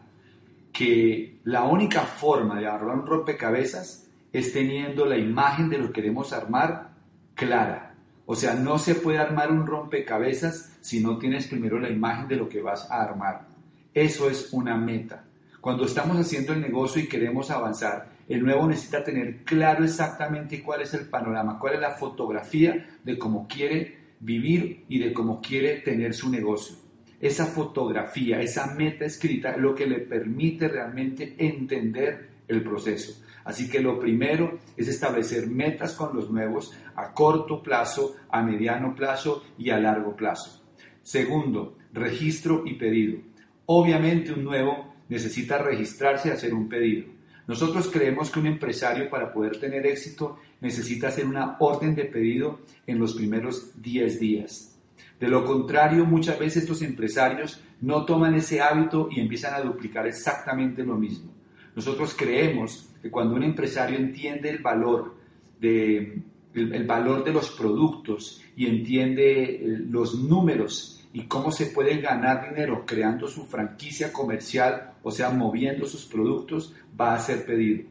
[0.71, 6.01] que la única forma de armar un rompecabezas es teniendo la imagen de lo que
[6.01, 6.89] queremos armar
[7.35, 7.93] clara.
[8.25, 12.35] O sea, no se puede armar un rompecabezas si no tienes primero la imagen de
[12.37, 13.47] lo que vas a armar.
[13.93, 15.24] Eso es una meta.
[15.65, 20.83] Cuando estamos haciendo el negocio y queremos avanzar, el nuevo necesita tener claro exactamente cuál
[20.83, 25.77] es el panorama, cuál es la fotografía de cómo quiere vivir y de cómo quiere
[25.77, 26.75] tener su negocio.
[27.19, 33.23] Esa fotografía, esa meta escrita es lo que le permite realmente entender el proceso.
[33.43, 38.93] Así que lo primero es establecer metas con los nuevos a corto plazo, a mediano
[38.93, 40.63] plazo y a largo plazo.
[41.01, 43.17] Segundo, registro y pedido.
[43.65, 47.05] Obviamente un nuevo necesita registrarse y hacer un pedido.
[47.47, 52.61] Nosotros creemos que un empresario para poder tener éxito necesita hacer una orden de pedido
[52.87, 54.75] en los primeros 10 días.
[55.19, 60.07] De lo contrario, muchas veces estos empresarios no toman ese hábito y empiezan a duplicar
[60.07, 61.31] exactamente lo mismo.
[61.75, 65.15] Nosotros creemos que cuando un empresario entiende el valor
[65.59, 66.21] de,
[66.53, 72.49] el valor de los productos y entiende eh, los números y cómo se puede ganar
[72.49, 77.85] dinero creando su franquicia comercial, o sea, moviendo sus productos, va a ser pedido.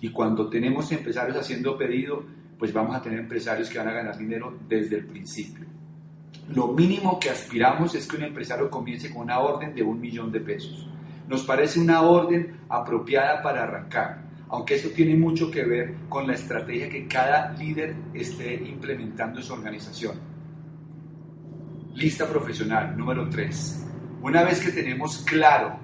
[0.00, 2.24] Y cuando tenemos empresarios haciendo pedido,
[2.58, 5.66] pues vamos a tener empresarios que van a ganar dinero desde el principio.
[6.54, 10.32] Lo mínimo que aspiramos es que un empresario comience con una orden de un millón
[10.32, 10.88] de pesos.
[11.28, 16.32] Nos parece una orden apropiada para arrancar, aunque eso tiene mucho que ver con la
[16.32, 20.29] estrategia que cada líder esté implementando en su organización.
[21.94, 23.86] Lista profesional, número 3.
[24.22, 25.76] Una vez que tenemos claro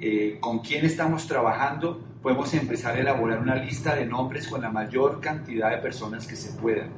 [0.00, 4.70] eh, con quién estamos trabajando, podemos empezar a elaborar una lista de nombres con la
[4.70, 6.90] mayor cantidad de personas que se puedan.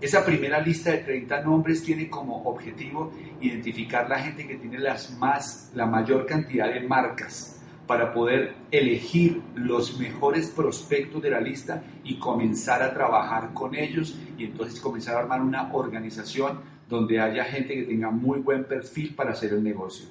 [0.00, 5.10] Esa primera lista de 30 nombres tiene como objetivo identificar la gente que tiene las
[5.18, 11.82] más, la mayor cantidad de marcas para poder elegir los mejores prospectos de la lista
[12.04, 17.44] y comenzar a trabajar con ellos y entonces comenzar a armar una organización donde haya
[17.44, 20.06] gente que tenga muy buen perfil para hacer el negocio.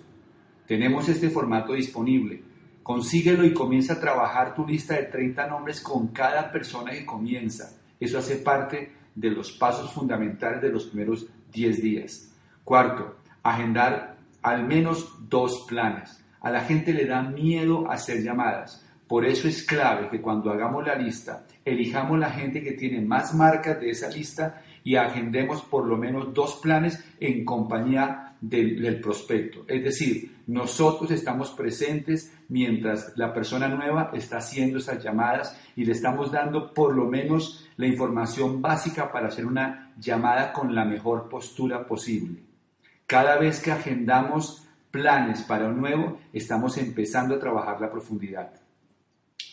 [0.67, 2.41] Tenemos este formato disponible.
[2.83, 7.77] Consíguelo y comienza a trabajar tu lista de 30 nombres con cada persona que comienza.
[7.99, 12.31] Eso hace parte de los pasos fundamentales de los primeros 10 días.
[12.63, 16.23] Cuarto, agendar al menos dos planes.
[16.41, 18.85] A la gente le da miedo hacer llamadas.
[19.07, 23.33] Por eso es clave que cuando hagamos la lista, elijamos la gente que tiene más
[23.33, 29.65] marcas de esa lista y agendemos por lo menos dos planes en compañía del, prospecto.
[29.67, 35.91] Es decir, nosotros estamos presentes mientras la persona nueva está haciendo esas llamadas y le
[35.91, 41.29] estamos dando por lo menos la información básica para hacer una llamada con la mejor
[41.29, 42.43] postura posible.
[43.07, 48.53] Cada vez que agendamos planes para un nuevo, estamos empezando a trabajar la profundidad.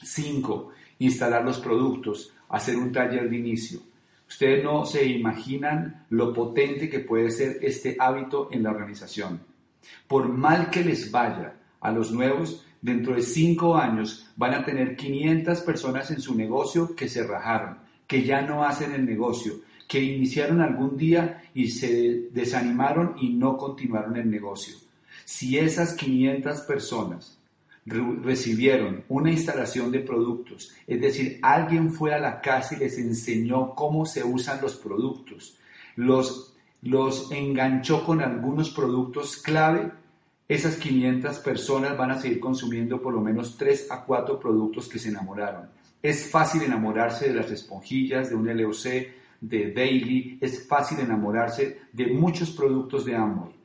[0.03, 0.69] 5.
[0.99, 3.92] Instalar los productos, hacer un taller de inicio.
[4.33, 9.43] Ustedes no se imaginan lo potente que puede ser este hábito en la organización.
[10.09, 14.97] Por mal que les vaya a los nuevos, dentro de cinco años van a tener
[14.97, 17.77] 500 personas en su negocio que se rajaron,
[18.07, 23.59] que ya no hacen el negocio, que iniciaron algún día y se desanimaron y no
[23.59, 24.77] continuaron el negocio.
[25.27, 27.39] Si esas 500 personas
[27.85, 33.75] recibieron una instalación de productos, es decir, alguien fue a la casa y les enseñó
[33.75, 35.59] cómo se usan los productos,
[35.97, 39.91] los, los enganchó con algunos productos clave,
[40.49, 44.99] esas 500 personas van a seguir consumiendo por lo menos 3 a 4 productos que
[44.99, 45.71] se enamoraron.
[46.03, 48.85] Es fácil enamorarse de las esponjillas, de un LOC,
[49.41, 53.62] de Daily, es fácil enamorarse de muchos productos de Amway.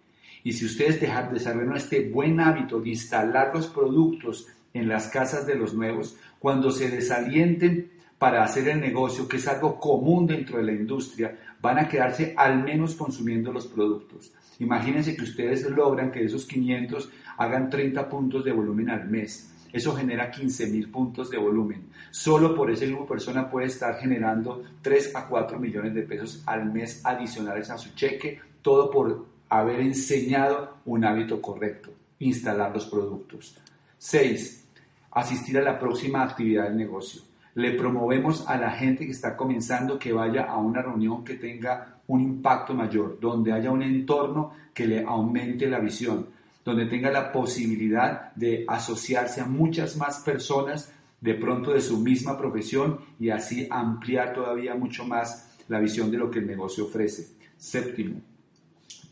[0.47, 5.45] Y si ustedes dejan, desarrollan este buen hábito de instalar los productos en las casas
[5.45, 10.57] de los nuevos, cuando se desalienten para hacer el negocio, que es algo común dentro
[10.57, 14.31] de la industria, van a quedarse al menos consumiendo los productos.
[14.59, 19.51] Imagínense que ustedes logran que esos 500 hagan 30 puntos de volumen al mes.
[19.73, 21.89] Eso genera 15 mil puntos de volumen.
[22.09, 26.41] Solo por ese grupo de persona puede estar generando 3 a 4 millones de pesos
[26.45, 32.85] al mes adicionales a su cheque, todo por haber enseñado un hábito correcto, instalar los
[32.85, 33.57] productos.
[33.97, 34.65] 6.
[35.11, 37.21] Asistir a la próxima actividad del negocio.
[37.55, 42.01] Le promovemos a la gente que está comenzando que vaya a una reunión que tenga
[42.07, 46.27] un impacto mayor, donde haya un entorno que le aumente la visión,
[46.63, 52.37] donde tenga la posibilidad de asociarse a muchas más personas de pronto de su misma
[52.37, 57.35] profesión y así ampliar todavía mucho más la visión de lo que el negocio ofrece.
[57.57, 58.21] Séptimo,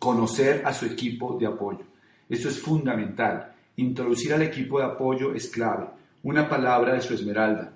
[0.05, 1.83] conocer a su equipo de apoyo.
[2.29, 3.55] Esto es fundamental.
[3.77, 5.87] Introducir al equipo de apoyo es clave.
[6.21, 7.73] Una palabra de su esmeralda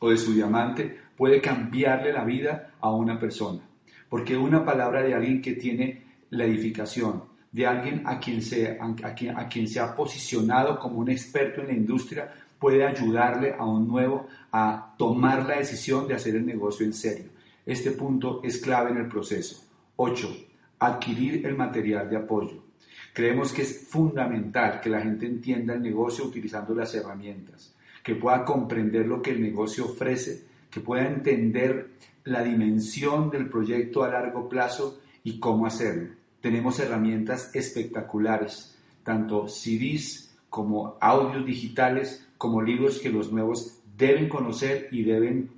[0.00, 3.60] o de su diamante puede cambiarle la vida a una persona.
[4.08, 9.14] Porque una palabra de alguien que tiene la edificación, de alguien a quien, se, a,
[9.14, 13.64] quien, a quien se ha posicionado como un experto en la industria, puede ayudarle a
[13.64, 17.26] un nuevo a tomar la decisión de hacer el negocio en serio.
[17.64, 19.62] Este punto es clave en el proceso.
[19.94, 20.49] 8
[20.80, 22.64] adquirir el material de apoyo.
[23.12, 28.44] Creemos que es fundamental que la gente entienda el negocio utilizando las herramientas, que pueda
[28.44, 31.90] comprender lo que el negocio ofrece, que pueda entender
[32.24, 36.14] la dimensión del proyecto a largo plazo y cómo hacerlo.
[36.40, 44.88] Tenemos herramientas espectaculares, tanto CDs como audios digitales, como libros que los nuevos deben conocer
[44.92, 45.50] y deben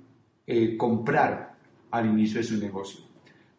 [0.47, 1.55] eh, comprar
[1.91, 3.01] al inicio de su negocio.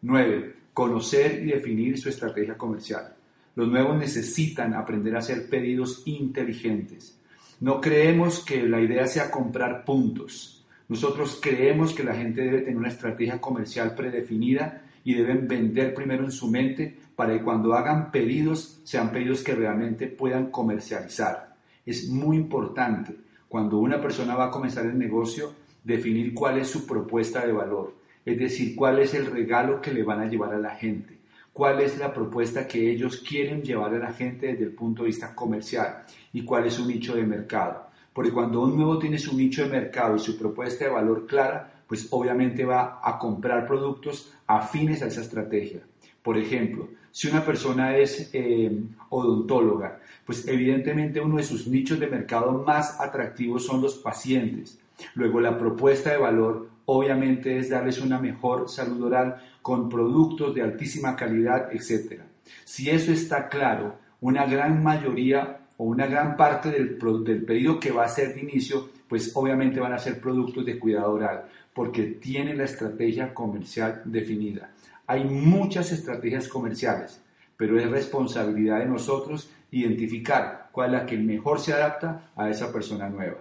[0.01, 3.15] 9 conocer y definir su estrategia comercial.
[3.55, 7.17] Los nuevos necesitan aprender a hacer pedidos inteligentes.
[7.61, 10.65] No creemos que la idea sea comprar puntos.
[10.89, 16.25] Nosotros creemos que la gente debe tener una estrategia comercial predefinida y deben vender primero
[16.25, 21.55] en su mente para que cuando hagan pedidos sean pedidos que realmente puedan comercializar.
[21.85, 23.15] Es muy importante
[23.47, 25.53] cuando una persona va a comenzar el negocio
[25.85, 30.03] definir cuál es su propuesta de valor es decir, cuál es el regalo que le
[30.03, 31.19] van a llevar a la gente,
[31.53, 35.07] cuál es la propuesta que ellos quieren llevar a la gente desde el punto de
[35.07, 36.03] vista comercial
[36.33, 37.87] y cuál es su nicho de mercado.
[38.11, 41.83] Porque cuando un nuevo tiene su nicho de mercado y su propuesta de valor clara,
[41.87, 45.81] pues obviamente va a comprar productos afines a esa estrategia.
[46.23, 48.71] Por ejemplo, si una persona es eh,
[49.09, 54.79] odontóloga, pues evidentemente uno de sus nichos de mercado más atractivos son los pacientes.
[55.13, 60.61] Luego la propuesta de valor obviamente es darles una mejor salud oral con productos de
[60.61, 62.21] altísima calidad, etc.
[62.63, 67.91] Si eso está claro, una gran mayoría o una gran parte del, del pedido que
[67.91, 72.03] va a ser de inicio, pues obviamente van a ser productos de cuidado oral, porque
[72.03, 74.71] tienen la estrategia comercial definida.
[75.07, 77.21] Hay muchas estrategias comerciales,
[77.57, 82.71] pero es responsabilidad de nosotros identificar cuál es la que mejor se adapta a esa
[82.71, 83.37] persona nueva.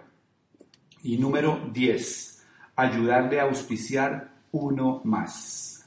[1.03, 2.34] Y número 10
[2.77, 5.87] ayudarle a auspiciar uno más.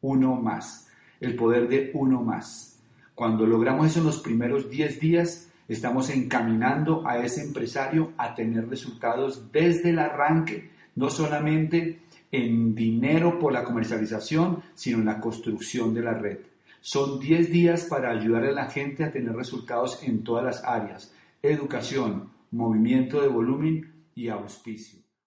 [0.00, 0.88] Uno más.
[1.20, 2.78] El poder de uno más.
[3.14, 8.68] Cuando logramos eso en los primeros 10 días, estamos encaminando a ese empresario a tener
[8.68, 12.00] resultados desde el arranque, no solamente
[12.30, 16.38] en dinero por la comercialización, sino en la construcción de la red.
[16.80, 21.12] Son 10 días para ayudar a la gente a tener resultados en todas las áreas,
[21.42, 25.07] educación, movimiento de volumen y auspicio.